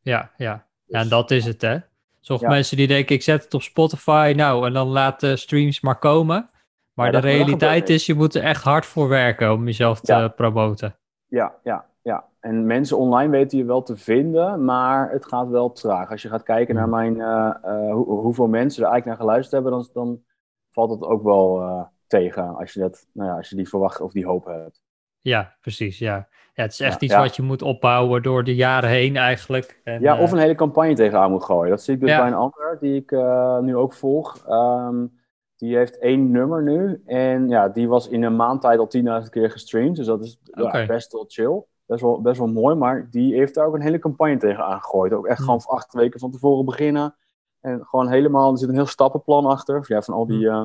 Ja, 0.00 0.30
ja. 0.36 0.54
Dus, 0.54 0.96
ja, 0.96 1.00
en 1.00 1.08
dat 1.08 1.30
is 1.30 1.44
het, 1.44 1.60
hè. 1.60 1.78
Sommige 2.20 2.48
ja. 2.48 2.54
mensen 2.54 2.76
die 2.76 2.86
denken, 2.86 3.14
ik 3.14 3.22
zet 3.22 3.44
het 3.44 3.54
op 3.54 3.62
Spotify, 3.62 4.32
nou, 4.36 4.66
en 4.66 4.72
dan 4.72 4.86
laat 4.86 5.20
de 5.20 5.36
streams 5.36 5.80
maar 5.80 5.98
komen. 5.98 6.50
Maar 6.98 7.12
de 7.12 7.18
realiteit 7.18 7.88
is, 7.88 8.06
je 8.06 8.14
moet 8.14 8.34
er 8.34 8.42
echt 8.42 8.62
hard 8.62 8.86
voor 8.86 9.08
werken 9.08 9.52
om 9.52 9.64
jezelf 9.64 10.00
te 10.00 10.12
ja. 10.12 10.28
promoten. 10.28 10.96
Ja, 11.26 11.54
ja, 11.62 11.86
ja. 12.02 12.24
En 12.40 12.66
mensen 12.66 12.98
online 12.98 13.30
weten 13.30 13.58
je 13.58 13.64
wel 13.64 13.82
te 13.82 13.96
vinden, 13.96 14.64
maar 14.64 15.10
het 15.10 15.26
gaat 15.26 15.48
wel 15.48 15.72
traag. 15.72 16.10
Als 16.10 16.22
je 16.22 16.28
gaat 16.28 16.42
kijken 16.42 16.74
naar 16.74 16.88
mijn, 16.88 17.16
uh, 17.16 17.54
uh, 17.64 17.92
hoe, 17.92 18.20
hoeveel 18.20 18.46
mensen 18.46 18.84
er 18.84 18.90
eigenlijk 18.90 19.04
naar 19.04 19.26
geluisterd 19.26 19.52
hebben, 19.52 19.72
dan, 19.72 19.88
dan 19.92 20.20
valt 20.70 20.90
het 20.90 21.02
ook 21.02 21.22
wel 21.22 21.62
uh, 21.62 21.82
tegen 22.06 22.56
als 22.56 22.72
je, 22.72 22.80
dat, 22.80 23.06
nou 23.12 23.28
ja, 23.28 23.36
als 23.36 23.48
je 23.48 23.56
die 23.56 23.68
verwacht 23.68 24.00
of 24.00 24.12
die 24.12 24.26
hoop 24.26 24.44
hebt. 24.44 24.82
Ja, 25.20 25.56
precies. 25.60 25.98
Ja. 25.98 26.28
Ja, 26.52 26.62
het 26.62 26.72
is 26.72 26.80
echt 26.80 27.02
iets 27.02 27.16
wat 27.16 27.36
je 27.36 27.42
moet 27.42 27.62
opbouwen 27.62 28.22
door 28.22 28.44
de 28.44 28.54
jaren 28.54 28.90
heen 28.90 29.16
eigenlijk. 29.16 29.80
En, 29.84 30.00
ja, 30.00 30.20
of 30.20 30.32
een 30.32 30.38
hele 30.38 30.54
campagne 30.54 30.94
tegenaan 30.94 31.30
moet 31.30 31.44
gooien. 31.44 31.70
Dat 31.70 31.82
zie 31.82 31.94
ik 31.94 32.00
dus 32.00 32.16
bij 32.16 32.26
een 32.26 32.34
ander 32.34 32.76
die 32.80 32.94
ik 32.94 33.10
nu 33.62 33.76
ook 33.76 33.92
volg. 33.92 34.44
Um, 34.48 35.16
die 35.58 35.76
heeft 35.76 35.98
één 35.98 36.30
nummer 36.30 36.62
nu. 36.62 37.02
En 37.04 37.48
ja, 37.48 37.68
die 37.68 37.88
was 37.88 38.08
in 38.08 38.22
een 38.22 38.36
maand 38.36 38.60
tijd 38.60 38.78
al 38.78 39.22
10.000 39.24 39.30
keer 39.30 39.50
gestreamd. 39.50 39.96
Dus 39.96 40.06
dat 40.06 40.22
is 40.22 40.38
okay. 40.50 40.80
ja, 40.80 40.86
best 40.86 41.12
wel 41.12 41.24
chill. 41.28 41.62
Best 41.86 42.00
wel, 42.00 42.20
best 42.20 42.38
wel 42.38 42.48
mooi. 42.48 42.74
Maar 42.74 43.08
die 43.10 43.34
heeft 43.34 43.54
daar 43.54 43.66
ook 43.66 43.74
een 43.74 43.80
hele 43.80 43.98
campagne 43.98 44.36
tegen 44.36 44.64
aangegooid. 44.64 45.12
Ook 45.12 45.26
echt 45.26 45.40
gewoon 45.40 45.62
acht 45.64 45.92
weken 45.92 46.20
van 46.20 46.30
tevoren 46.30 46.64
beginnen. 46.64 47.14
En 47.60 47.86
gewoon 47.86 48.08
helemaal, 48.08 48.52
er 48.52 48.58
zit 48.58 48.68
een 48.68 48.74
heel 48.74 48.86
stappenplan 48.86 49.46
achter. 49.46 49.84
Ja, 49.86 50.02
van 50.02 50.14
al 50.14 50.26
die 50.26 50.40
uh, 50.40 50.62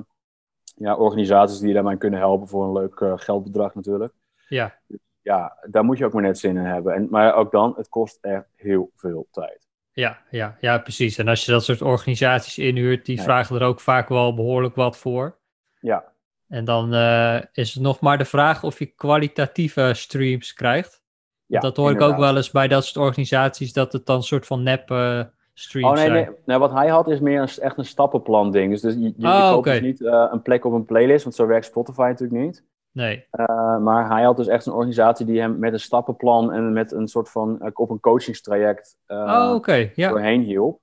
ja, 0.75 0.95
organisaties 0.95 1.59
die 1.59 1.73
daarmee 1.73 1.97
kunnen 1.97 2.19
helpen 2.19 2.47
voor 2.47 2.65
een 2.65 2.73
leuk 2.73 2.99
uh, 2.99 3.13
geldbedrag 3.15 3.75
natuurlijk. 3.75 4.13
Ja. 4.47 4.79
Ja, 5.21 5.57
daar 5.69 5.83
moet 5.83 5.97
je 5.97 6.05
ook 6.05 6.13
maar 6.13 6.21
net 6.21 6.37
zin 6.37 6.57
in 6.57 6.63
hebben. 6.63 6.93
En, 6.93 7.07
maar 7.09 7.35
ook 7.35 7.51
dan, 7.51 7.73
het 7.75 7.89
kost 7.89 8.17
echt 8.21 8.47
heel 8.55 8.91
veel 8.95 9.27
tijd. 9.31 9.62
Ja, 9.93 10.21
ja, 10.29 10.57
ja, 10.59 10.77
precies. 10.77 11.17
En 11.17 11.27
als 11.27 11.45
je 11.45 11.51
dat 11.51 11.63
soort 11.63 11.81
organisaties 11.81 12.57
inhuurt, 12.57 13.05
die 13.05 13.17
ja. 13.17 13.23
vragen 13.23 13.55
er 13.55 13.67
ook 13.67 13.79
vaak 13.79 14.09
wel 14.09 14.33
behoorlijk 14.33 14.75
wat 14.75 14.97
voor. 14.97 15.37
Ja. 15.79 16.03
En 16.47 16.65
dan 16.65 16.93
uh, 16.93 17.41
is 17.51 17.73
het 17.73 17.83
nog 17.83 17.99
maar 17.99 18.17
de 18.17 18.25
vraag 18.25 18.63
of 18.63 18.79
je 18.79 18.85
kwalitatieve 18.85 19.91
streams 19.93 20.53
krijgt. 20.53 21.03
Ja, 21.45 21.59
dat 21.59 21.77
hoor 21.77 21.91
inderdaad. 21.91 22.09
ik 22.09 22.15
ook 22.15 22.21
wel 22.21 22.35
eens 22.35 22.51
bij 22.51 22.67
dat 22.67 22.85
soort 22.85 23.05
organisaties, 23.05 23.73
dat 23.73 23.93
het 23.93 24.05
dan 24.05 24.15
een 24.15 24.23
soort 24.23 24.45
van 24.45 24.63
nep 24.63 24.89
uh, 24.89 25.21
streams 25.53 25.87
oh, 25.89 25.93
nee, 25.93 26.05
zijn. 26.05 26.13
Nee, 26.13 26.35
nee, 26.45 26.57
wat 26.57 26.71
hij 26.71 26.87
had 26.87 27.09
is 27.09 27.19
meer 27.19 27.41
een, 27.41 27.63
echt 27.63 27.77
een 27.77 27.85
stappenplan 27.85 28.51
ding. 28.51 28.71
Dus, 28.71 28.81
dus 28.81 28.93
je, 28.93 29.13
je, 29.17 29.27
oh, 29.27 29.33
je 29.33 29.39
koopt 29.39 29.57
okay. 29.57 29.79
dus 29.79 29.81
niet 29.81 29.99
uh, 29.99 30.27
een 30.31 30.41
plek 30.41 30.65
op 30.65 30.73
een 30.73 30.85
playlist, 30.85 31.23
want 31.23 31.35
zo 31.35 31.47
werkt 31.47 31.65
Spotify 31.65 32.01
natuurlijk 32.01 32.41
niet. 32.41 32.63
Nee. 32.93 33.27
Uh, 33.31 33.77
maar 33.77 34.09
hij 34.09 34.23
had 34.23 34.37
dus 34.37 34.47
echt 34.47 34.65
een 34.65 34.73
organisatie 34.73 35.25
die 35.25 35.39
hem 35.39 35.59
met 35.59 35.73
een 35.73 35.79
stappenplan 35.79 36.51
en 36.51 36.73
met 36.73 36.91
een 36.91 37.07
soort 37.07 37.29
van 37.29 37.59
uh, 37.61 37.69
op 37.73 37.89
een 37.89 37.99
coachingstraject 37.99 38.97
uh, 39.07 39.17
oh, 39.17 39.53
okay. 39.55 39.91
ja. 39.95 40.09
doorheen 40.09 40.41
hielp. 40.41 40.81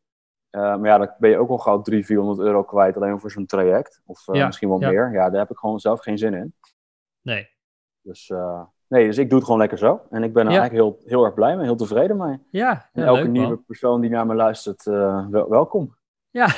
maar 0.50 0.86
ja, 0.86 0.98
dan 0.98 1.14
ben 1.18 1.30
je 1.30 1.38
ook 1.38 1.50
al 1.50 1.58
gauw 1.58 1.82
300, 1.82 2.06
400 2.06 2.48
euro 2.48 2.62
kwijt 2.62 2.96
alleen 2.96 3.20
voor 3.20 3.30
zo'n 3.30 3.46
traject. 3.46 4.02
Of 4.06 4.26
ja. 4.32 4.46
misschien 4.46 4.68
wel 4.68 4.80
ja. 4.80 4.88
meer. 4.88 5.12
Ja, 5.12 5.30
daar 5.30 5.40
heb 5.40 5.50
ik 5.50 5.56
gewoon 5.56 5.80
zelf 5.80 6.00
geen 6.00 6.18
zin 6.18 6.34
in. 6.34 6.54
Nee. 7.20 7.48
Dus, 8.02 8.32
nee, 8.88 9.06
dus 9.06 9.18
ik 9.18 9.28
doe 9.28 9.36
het 9.36 9.44
gewoon 9.44 9.60
lekker 9.60 9.78
zo. 9.78 10.00
En 10.10 10.22
ik 10.22 10.32
ben 10.32 10.46
er 10.46 10.58
eigenlijk 10.58 10.82
heel, 10.82 10.98
heel 11.04 11.24
erg 11.24 11.34
blij 11.34 11.56
mee, 11.56 11.64
heel 11.64 11.76
tevreden 11.76 12.16
mee. 12.16 12.38
Ja, 12.50 12.88
en 12.92 13.04
elke 13.04 13.22
leuk, 13.22 13.30
nieuwe 13.30 13.48
man. 13.48 13.64
persoon 13.64 14.00
die 14.00 14.10
naar 14.10 14.26
me 14.26 14.34
luistert, 14.34 14.84
wel, 14.84 15.48
welkom. 15.48 15.98
Ja, 16.30 16.48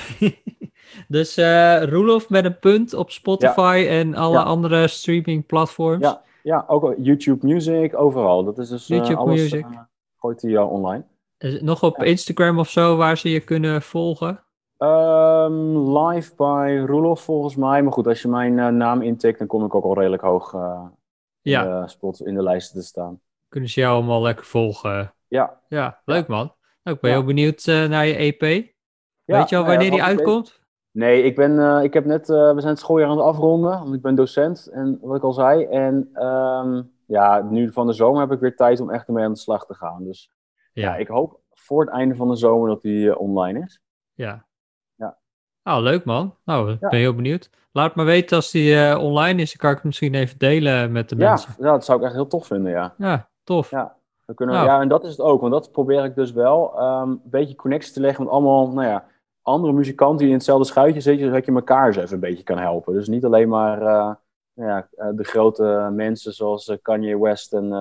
dus 1.09 1.39
uh, 1.39 1.83
Roelof 1.83 2.29
met 2.29 2.45
een 2.45 2.59
punt 2.59 2.95
op 2.95 3.11
Spotify 3.11 3.83
ja. 3.85 3.91
en 3.91 4.15
alle 4.15 4.39
ja. 4.39 4.43
andere 4.43 4.89
streaming 4.89 5.47
platforms. 5.47 6.03
Ja, 6.03 6.23
ja, 6.43 6.65
ook 6.67 6.95
YouTube 6.99 7.47
Music, 7.47 7.99
overal. 7.99 8.45
Dat 8.45 8.59
is 8.59 8.69
dus 8.69 8.87
YouTube 8.87 9.13
uh, 9.13 9.19
alles, 9.19 9.41
Music. 9.41 9.65
Uh, 9.65 9.79
gooit 10.19 10.43
hij 10.43 10.59
online. 10.59 11.05
Is 11.39 11.53
het 11.53 11.63
nog 11.63 11.83
op. 11.83 12.03
Instagram 12.03 12.59
of 12.59 12.69
zo 12.69 12.97
waar 12.97 13.19
ze 13.19 13.31
je 13.31 13.41
kunnen 13.41 13.83
volgen? 13.83 14.41
Um, 14.79 15.99
live 15.99 16.33
bij 16.37 16.77
Roelof 16.77 17.21
volgens 17.21 17.57
mij. 17.57 17.83
Maar 17.83 17.93
goed, 17.93 18.07
als 18.07 18.23
je 18.23 18.29
mijn 18.29 18.59
uh, 18.59 18.69
naam 18.69 19.03
intikt, 19.03 19.39
dan 19.39 19.47
kom 19.47 19.65
ik 19.65 19.75
ook 19.75 19.85
al 19.85 19.95
redelijk 19.95 20.23
hoog 20.23 20.53
uh, 20.53 20.83
ja. 21.41 21.65
in, 21.65 21.83
de 21.83 21.89
spot, 21.89 22.27
in 22.27 22.35
de 22.35 22.43
lijsten 22.43 22.81
te 22.81 22.87
staan. 22.87 23.21
Kunnen 23.49 23.71
ze 23.71 23.81
jou 23.81 23.95
allemaal 23.95 24.23
lekker 24.23 24.45
volgen? 24.45 25.15
Ja. 25.29 25.61
Ja, 25.69 26.01
leuk 26.05 26.27
man. 26.27 26.55
Nou, 26.83 26.97
ik 26.97 27.03
ben 27.03 27.11
heel 27.11 27.25
benieuwd 27.25 27.67
uh, 27.67 27.89
naar 27.89 28.07
je 28.07 28.15
EP. 28.15 28.72
Ja, 29.25 29.39
Weet 29.39 29.49
je 29.49 29.57
al 29.57 29.65
wanneer 29.65 29.91
die 29.91 30.03
uitkomt? 30.03 30.61
Nee, 30.91 31.23
ik, 31.23 31.37
ben, 31.37 31.53
uh, 31.53 31.83
ik 31.83 31.95
heb 31.95 32.05
net, 32.05 32.29
uh, 32.29 32.37
we 32.37 32.61
zijn 32.61 32.73
het 32.73 32.79
schooljaar 32.79 33.09
aan 33.09 33.17
het 33.17 33.27
afronden, 33.27 33.71
want 33.71 33.95
ik 33.95 34.03
ben 34.03 34.15
docent, 34.15 34.67
en 34.67 34.99
wat 35.03 35.17
ik 35.17 35.23
al 35.23 35.33
zei. 35.33 35.65
En 35.65 36.25
um, 36.27 36.93
ja, 37.07 37.43
nu 37.51 37.73
van 37.73 37.87
de 37.87 37.93
zomer 37.93 38.21
heb 38.21 38.33
ik 38.33 38.41
weer 38.41 38.57
tijd 38.57 38.81
om 38.81 38.91
echt 38.91 39.07
ermee 39.07 39.25
aan 39.25 39.33
de 39.33 39.39
slag 39.39 39.67
te 39.67 39.75
gaan. 39.75 40.05
Dus 40.05 40.31
ja, 40.73 40.83
ja 40.83 40.97
ik 40.97 41.09
hoop 41.09 41.41
voor 41.51 41.81
het 41.81 41.91
einde 41.91 42.15
van 42.15 42.29
de 42.29 42.37
zomer 42.37 42.69
dat 42.69 42.83
die 42.83 43.07
uh, 43.07 43.21
online 43.21 43.61
is. 43.61 43.81
Ja. 44.13 44.47
Ja. 44.95 45.17
Oh, 45.65 45.79
leuk 45.79 46.05
man. 46.05 46.37
Nou, 46.45 46.73
ik 46.73 46.81
ben 46.81 46.99
heel 46.99 47.15
benieuwd. 47.15 47.51
Laat 47.73 47.97
me 47.97 48.05
weten 48.05 48.37
als 48.37 48.51
die 48.51 48.99
online 48.99 49.43
is. 49.43 49.49
Dan 49.49 49.59
kan 49.59 49.71
ik 49.71 49.77
het 49.77 49.85
misschien 49.85 50.15
even 50.15 50.39
delen 50.39 50.93
met 50.93 51.09
de 51.09 51.17
mensen. 51.17 51.55
Ja, 51.59 51.71
dat 51.71 51.85
zou 51.85 51.99
ik 51.99 52.05
echt 52.05 52.15
heel 52.15 52.27
tof 52.27 52.47
vinden, 52.47 52.73
ja. 52.73 52.95
Ja, 52.99 53.29
tof. 53.45 53.71
Ja. 53.71 53.97
We 54.25 54.35
kunnen, 54.35 54.55
nou. 54.55 54.67
Ja, 54.67 54.81
en 54.81 54.89
dat 54.89 55.05
is 55.05 55.11
het 55.11 55.21
ook, 55.21 55.41
want 55.41 55.53
dat 55.53 55.73
probeer 55.73 56.05
ik 56.05 56.15
dus 56.15 56.33
wel. 56.33 56.83
Um, 56.83 57.11
een 57.11 57.21
beetje 57.25 57.55
connectie 57.55 57.93
te 57.93 58.01
leggen 58.01 58.25
met 58.25 58.33
allemaal, 58.33 58.73
nou 58.73 58.89
ja, 58.89 59.05
andere 59.43 59.73
muzikanten 59.73 60.19
die 60.19 60.29
in 60.29 60.35
hetzelfde 60.35 60.67
schuitje 60.67 61.01
zitten, 61.01 61.27
zodat 61.27 61.47
je 61.47 61.53
elkaar 61.53 61.87
eens 61.87 61.97
even 61.97 62.15
een 62.15 62.21
beetje 62.21 62.43
kan 62.43 62.59
helpen. 62.59 62.95
Dus 62.95 63.09
niet 63.09 63.25
alleen 63.25 63.49
maar 63.49 63.83
uh, 63.83 64.15
ja, 64.53 64.89
eh, 64.97 65.09
de 65.15 65.25
grote 65.25 65.91
mensen 65.93 66.33
zoals 66.33 66.69
eh, 66.69 66.77
Kanye 66.83 67.19
West 67.19 67.53
en 67.53 67.73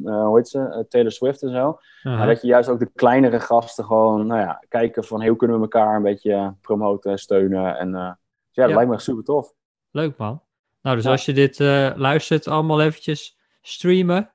hoe 0.00 0.32
heet 0.36 0.48
ze? 0.48 0.86
Taylor 0.88 1.12
Swift 1.12 1.42
en 1.42 1.50
zo. 1.50 1.78
Maar 2.02 2.26
dat 2.26 2.40
je 2.40 2.46
juist 2.46 2.68
ook 2.68 2.78
de 2.78 2.90
kleinere 2.94 3.40
gasten 3.40 3.84
gewoon 3.84 4.26
nou 4.26 4.40
ja, 4.40 4.64
kijken 4.68 5.04
van 5.04 5.26
hoe 5.26 5.36
kunnen 5.36 5.56
we 5.56 5.62
elkaar 5.62 5.96
een 5.96 6.02
beetje 6.02 6.54
promoten 6.60 7.10
en 7.10 7.18
steunen. 7.18 7.78
En 7.78 7.92
dus 7.92 8.54
ja, 8.54 8.66
dat 8.66 8.74
lijkt 8.74 8.90
me 8.90 8.98
super 8.98 9.24
tof. 9.24 9.52
Leuk 9.90 10.16
man. 10.16 10.42
Nou, 10.82 10.96
dus 10.96 11.06
als 11.06 11.24
je 11.24 11.32
dit 11.32 11.58
luistert, 11.96 12.48
allemaal 12.48 12.80
eventjes 12.80 13.38
streamen. 13.60 14.32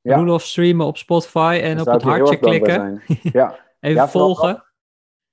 Ja. 0.00 0.16
Roelof 0.16 0.42
streamen 0.42 0.86
op 0.86 0.96
Spotify 0.96 1.60
en 1.62 1.80
op 1.80 1.86
het 1.86 2.02
hartje 2.02 2.36
klikken. 2.36 3.02
Ja. 3.22 3.58
Even 3.80 4.08
volgen. 4.08 4.65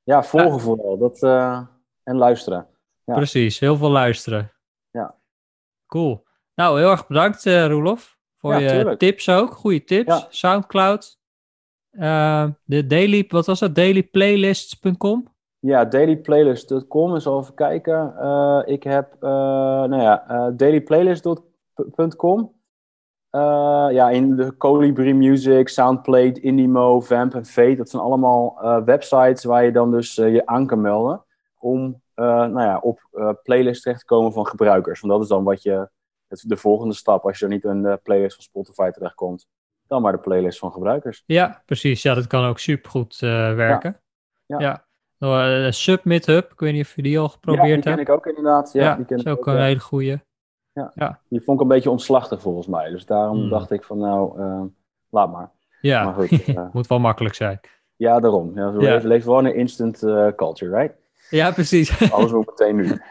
Ja, 0.04 0.24
volgen 0.24 0.60
vooral. 0.60 0.98
Dat, 0.98 1.22
uh, 1.22 1.62
en 2.04 2.18
luisteren. 2.18 2.68
Ja. 3.04 3.14
Precies, 3.14 3.60
heel 3.60 3.78
veel 3.78 3.90
luisteren. 3.90 4.52
Ja. 4.92 5.16
Cool. 5.88 6.24
Nou, 6.56 6.80
heel 6.80 6.92
erg 6.92 7.08
bedankt 7.08 7.46
uh, 7.46 7.68
Roelof. 7.68 8.18
Voor 8.38 8.56
je 8.56 8.96
tips 8.98 9.30
ook. 9.30 9.52
Goede 9.52 9.84
tips. 9.84 10.28
Soundcloud. 10.30 11.20
Uh, 11.92 12.48
de 12.64 12.88
daily, 12.88 13.26
wat 13.28 13.46
was 13.46 13.60
dat? 13.60 13.76
Dailyplaylists.com? 13.76 15.32
Ja, 15.60 15.86
dailyplaylist.com. 15.86 17.14
Eens 17.14 17.26
even 17.26 17.54
kijken. 17.54 18.14
ik 18.66 18.84
heb, 18.84 19.16
nou 19.20 20.02
ja, 20.02 20.52
dailyplaylist.com. 20.52 22.63
Uh, 23.36 23.88
ja, 23.92 24.10
in 24.10 24.36
de 24.36 24.58
Colibri 24.58 25.14
Music, 25.14 25.68
Soundplate, 25.68 26.40
Indimo, 26.40 27.02
Vamp 27.02 27.34
en 27.34 27.46
Fate. 27.46 27.76
Dat 27.76 27.90
zijn 27.90 28.02
allemaal 28.02 28.58
uh, 28.62 28.84
websites 28.84 29.44
waar 29.44 29.64
je 29.64 29.72
dan 29.72 29.92
dus 29.92 30.18
uh, 30.18 30.34
je 30.34 30.46
aan 30.46 30.66
kan 30.66 30.82
melden. 30.82 31.24
Om 31.60 32.02
nou 32.16 32.62
ja, 32.62 32.78
op 32.78 33.00
playlists 33.44 33.84
terecht 33.84 34.00
te 34.00 34.06
komen 34.06 34.34
van 34.34 34.48
gebruikers. 34.48 35.00
Want 35.00 35.14
dat 35.14 35.22
is 35.22 35.28
dan 35.28 35.44
wat 35.44 35.64
je, 35.64 35.90
het, 36.28 36.44
de 36.48 36.58
volgende 36.58 36.94
stap. 36.94 37.26
Als 37.26 37.40
je 37.40 37.46
er 37.46 37.52
niet 37.52 37.62
de 37.62 38.00
playlist 38.04 38.36
van 38.36 38.44
Spotify 38.44 38.90
terechtkomt. 38.90 39.48
Dan 39.88 40.02
maar 40.02 40.12
de 40.12 40.20
playlist 40.20 40.60
van 40.60 40.72
gebruikers. 40.72 41.24
Ja, 41.26 41.62
precies. 41.66 42.02
Ja, 42.02 42.14
dat 42.14 42.28
kan 42.28 42.46
ook 42.46 42.60
supergoed 42.60 43.18
werken. 43.20 44.02
Ja. 44.46 44.84
ja. 45.18 45.72
Submit 45.72 46.26
Hub, 46.26 46.52
ik 46.52 46.60
weet 46.60 46.74
niet 46.74 46.86
of 46.86 46.96
je 46.96 47.02
die 47.02 47.20
al 47.20 47.30
geprobeerd 47.30 47.84
hebt. 47.84 47.84
Ja, 47.84 47.96
die 47.96 48.06
ken 48.06 48.14
ik 48.14 48.20
ook 48.20 48.26
inderdaad. 48.26 48.74
Ja, 48.74 48.96
die 48.96 49.06
ken 49.06 49.18
dat 49.18 49.26
is 49.26 49.32
ook, 49.32 49.48
een 49.48 49.62
hele 49.62 49.80
goede. 49.80 50.22
Ja. 50.74 50.92
ja. 50.96 51.20
Die 51.30 51.42
vond 51.42 51.58
ik 51.58 51.64
een 51.64 51.74
beetje 51.74 51.90
omslachtig 51.90 52.42
volgens 52.42 52.68
mij. 52.68 52.90
Dus 52.90 53.06
daarom 53.06 53.40
hmm. 53.40 53.50
dacht 53.50 53.72
ik 53.72 53.84
van 53.84 53.98
nou, 53.98 54.40
uh, 54.40 54.62
laat 55.10 55.32
maar. 55.32 55.52
Ja, 55.82 56.04
maar 56.04 56.14
goed, 56.14 56.48
uh, 56.48 56.66
moet 56.74 56.88
wel 56.88 57.00
makkelijk 57.00 57.36
zijn. 57.36 57.60
Ja, 57.96 58.20
daarom. 58.20 58.52
Ja, 58.56 58.72
we 58.72 58.82
ja. 58.82 59.00
leven 59.04 59.22
gewoon 59.22 59.46
een 59.46 59.56
instant 59.56 60.04
uh, 60.04 60.28
culture, 60.36 60.78
right? 60.78 60.94
Ja, 61.30 61.52
precies. 61.52 62.02
Alles 62.12 62.34
ook 62.34 62.46
meteen 62.46 62.76
nu. 62.76 63.02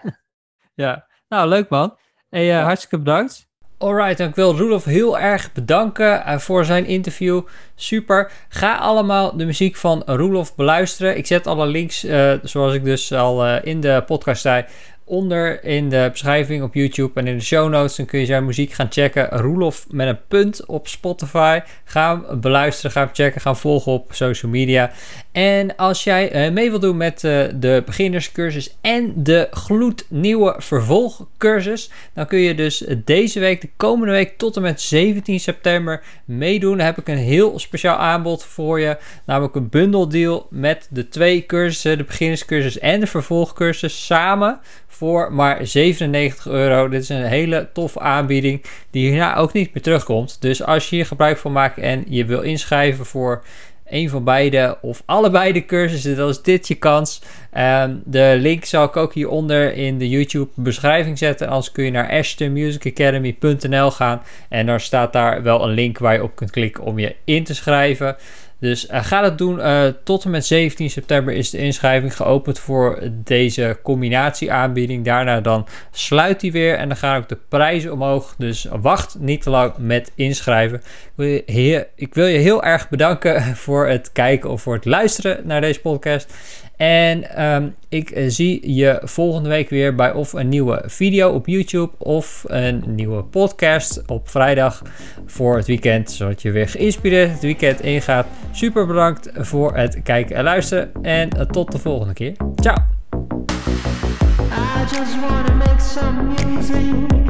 ja, 0.74 1.06
nou 1.28 1.48
leuk 1.48 1.68
man. 1.68 1.96
Hey, 2.28 2.44
ja. 2.44 2.62
hartstikke 2.62 2.98
bedankt. 2.98 3.50
Alright, 3.78 4.20
ik 4.20 4.34
wil 4.34 4.56
Rudolf 4.56 4.84
heel 4.84 5.18
erg 5.18 5.52
bedanken 5.52 6.40
voor 6.40 6.64
zijn 6.64 6.86
interview. 6.86 7.42
Super. 7.74 8.32
Ga 8.48 8.76
allemaal 8.76 9.36
de 9.36 9.44
muziek 9.44 9.76
van 9.76 10.02
Roelof 10.06 10.54
beluisteren. 10.54 11.16
Ik 11.16 11.26
zet 11.26 11.46
alle 11.46 11.66
links, 11.66 12.04
uh, 12.04 12.32
zoals 12.42 12.74
ik 12.74 12.84
dus 12.84 13.12
al 13.12 13.46
uh, 13.46 13.64
in 13.64 13.80
de 13.80 14.02
podcast 14.06 14.42
zei, 14.42 14.64
onder 15.04 15.64
in 15.64 15.88
de 15.88 16.08
beschrijving 16.10 16.62
op 16.62 16.74
YouTube 16.74 17.20
en 17.20 17.26
in 17.26 17.36
de 17.36 17.44
show 17.44 17.70
notes. 17.70 17.96
Dan 17.96 18.06
kun 18.06 18.18
je 18.20 18.26
zijn 18.26 18.44
muziek 18.44 18.72
gaan 18.72 18.86
checken. 18.90 19.28
Roelof 19.28 19.86
met 19.90 20.08
een 20.08 20.18
punt 20.28 20.66
op 20.66 20.88
Spotify. 20.88 21.60
Ga 21.84 22.16
beluisteren, 22.34 22.90
ga 22.90 23.00
hem 23.00 23.10
checken, 23.12 23.40
ga 23.40 23.50
hem 23.50 23.60
volgen 23.60 23.92
op 23.92 24.14
social 24.14 24.50
media. 24.50 24.90
En 25.32 25.76
als 25.76 26.04
jij 26.04 26.46
uh, 26.46 26.52
mee 26.52 26.70
wilt 26.70 26.82
doen 26.82 26.96
met 26.96 27.22
uh, 27.22 27.44
de 27.54 27.82
beginnerscursus 27.86 28.76
en 28.80 29.12
de 29.16 29.48
gloednieuwe 29.50 30.54
vervolgcursus, 30.58 31.90
dan 32.14 32.26
kun 32.26 32.38
je 32.38 32.54
dus 32.54 32.84
deze 33.04 33.40
week, 33.40 33.60
de 33.60 33.70
komende 33.76 34.12
week 34.12 34.38
tot 34.38 34.56
en 34.56 34.62
met 34.62 34.80
17 34.80 35.40
september 35.40 36.02
meedoen. 36.24 36.76
Dan 36.76 36.86
heb 36.86 36.98
ik 36.98 37.08
een 37.08 37.16
heel 37.16 37.58
speciaal 37.58 37.96
aanbod 37.96 38.44
voor 38.44 38.80
je, 38.80 38.96
namelijk 39.26 39.54
een 39.54 39.68
bundeldeal 39.68 40.46
met 40.50 40.86
de 40.90 41.08
twee 41.08 41.46
cursussen, 41.46 41.98
de 41.98 42.04
beginnerscursus 42.04 42.78
en 42.78 43.00
de 43.00 43.06
vervolgcursus 43.06 44.06
samen 44.06 44.60
voor 45.02 45.32
maar 45.32 45.66
97 45.66 46.46
euro. 46.46 46.88
Dit 46.88 47.02
is 47.02 47.08
een 47.08 47.22
hele 47.22 47.68
toffe 47.72 48.00
aanbieding 48.00 48.62
die 48.90 49.08
hierna 49.08 49.36
ook 49.36 49.52
niet 49.52 49.74
meer 49.74 49.82
terugkomt. 49.82 50.36
Dus 50.40 50.64
als 50.64 50.90
je 50.90 50.96
hier 50.96 51.06
gebruik 51.06 51.38
van 51.38 51.52
maakt 51.52 51.78
en 51.78 52.04
je 52.08 52.24
wil 52.24 52.40
inschrijven 52.40 53.06
voor 53.06 53.44
een 53.86 54.08
van 54.10 54.24
beide 54.24 54.78
of 54.80 55.02
allebei 55.06 55.52
de 55.52 55.64
cursussen, 55.64 56.16
dan 56.16 56.28
is 56.28 56.42
dit 56.42 56.68
je 56.68 56.74
kans. 56.74 57.22
Um, 57.58 58.02
de 58.04 58.36
link 58.38 58.64
zal 58.64 58.84
ik 58.84 58.96
ook 58.96 59.14
hieronder 59.14 59.74
in 59.74 59.98
de 59.98 60.08
YouTube 60.08 60.50
beschrijving 60.54 61.18
zetten. 61.18 61.48
Anders 61.48 61.72
kun 61.72 61.84
je 61.84 61.90
naar 61.90 62.10
ashtonmusicacademy.nl 62.10 63.90
gaan 63.90 64.22
en 64.48 64.66
dan 64.66 64.80
staat 64.80 65.12
daar 65.12 65.42
wel 65.42 65.64
een 65.64 65.74
link 65.74 65.98
waar 65.98 66.14
je 66.14 66.22
op 66.22 66.36
kunt 66.36 66.50
klikken 66.50 66.84
om 66.84 66.98
je 66.98 67.14
in 67.24 67.44
te 67.44 67.54
schrijven. 67.54 68.16
Dus 68.62 68.88
uh, 68.88 69.04
ga 69.04 69.20
dat 69.20 69.38
doen. 69.38 69.58
Uh, 69.58 69.86
tot 70.04 70.24
en 70.24 70.30
met 70.30 70.46
17 70.46 70.90
september 70.90 71.34
is 71.34 71.50
de 71.50 71.58
inschrijving 71.58 72.16
geopend 72.16 72.58
voor 72.58 72.98
deze 73.10 73.78
combinatieaanbieding. 73.82 75.04
Daarna 75.04 75.40
dan 75.40 75.66
sluit 75.90 76.40
die 76.40 76.52
weer 76.52 76.76
en 76.76 76.88
dan 76.88 76.96
gaan 76.96 77.16
ook 77.16 77.28
de 77.28 77.38
prijzen 77.48 77.92
omhoog. 77.92 78.34
Dus 78.38 78.66
wacht 78.80 79.16
niet 79.18 79.42
te 79.42 79.50
lang 79.50 79.72
met 79.78 80.12
inschrijven. 80.14 80.78
Ik 80.78 81.12
wil 81.14 81.26
je, 81.26 81.86
ik 81.96 82.14
wil 82.14 82.26
je 82.26 82.38
heel 82.38 82.62
erg 82.62 82.88
bedanken 82.88 83.42
voor 83.64 83.86
het 83.86 84.12
kijken 84.12 84.50
of 84.50 84.62
voor 84.62 84.74
het 84.74 84.84
luisteren 84.84 85.46
naar 85.46 85.60
deze 85.60 85.80
podcast. 85.80 86.32
En 86.82 87.44
um, 87.44 87.74
ik 87.88 88.16
uh, 88.16 88.24
zie 88.28 88.74
je 88.74 89.00
volgende 89.02 89.48
week 89.48 89.70
weer 89.70 89.94
bij 89.94 90.12
of 90.12 90.32
een 90.32 90.48
nieuwe 90.48 90.82
video 90.86 91.30
op 91.30 91.46
YouTube 91.46 91.92
of 91.98 92.44
een 92.46 92.82
nieuwe 92.86 93.22
podcast 93.24 94.02
op 94.06 94.28
vrijdag 94.28 94.82
voor 95.26 95.56
het 95.56 95.66
weekend. 95.66 96.10
Zodat 96.10 96.42
je 96.42 96.50
weer 96.50 96.68
geïnspireerd 96.68 97.30
het 97.30 97.42
weekend 97.42 97.80
ingaat. 97.80 98.26
Super 98.52 98.86
bedankt 98.86 99.30
voor 99.34 99.76
het 99.76 100.02
kijken 100.02 100.36
en 100.36 100.44
luisteren. 100.44 100.90
En 101.02 101.28
uh, 101.36 101.42
tot 101.42 101.72
de 101.72 101.78
volgende 101.78 102.14
keer. 102.14 102.36
Ciao! 102.56 102.76
I 104.50 104.84
just 104.90 105.16
make 105.54 105.80
some 105.80 106.22
music. 106.22 106.76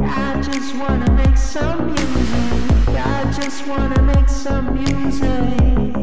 I 0.00 0.36
just 0.50 0.74
make 1.16 1.36
some 1.36 1.84
music. 1.84 2.88
I 2.88 3.40
just 3.40 3.66
wanna 3.66 4.02
make 4.02 4.28
some 4.28 4.72
music. 4.72 6.01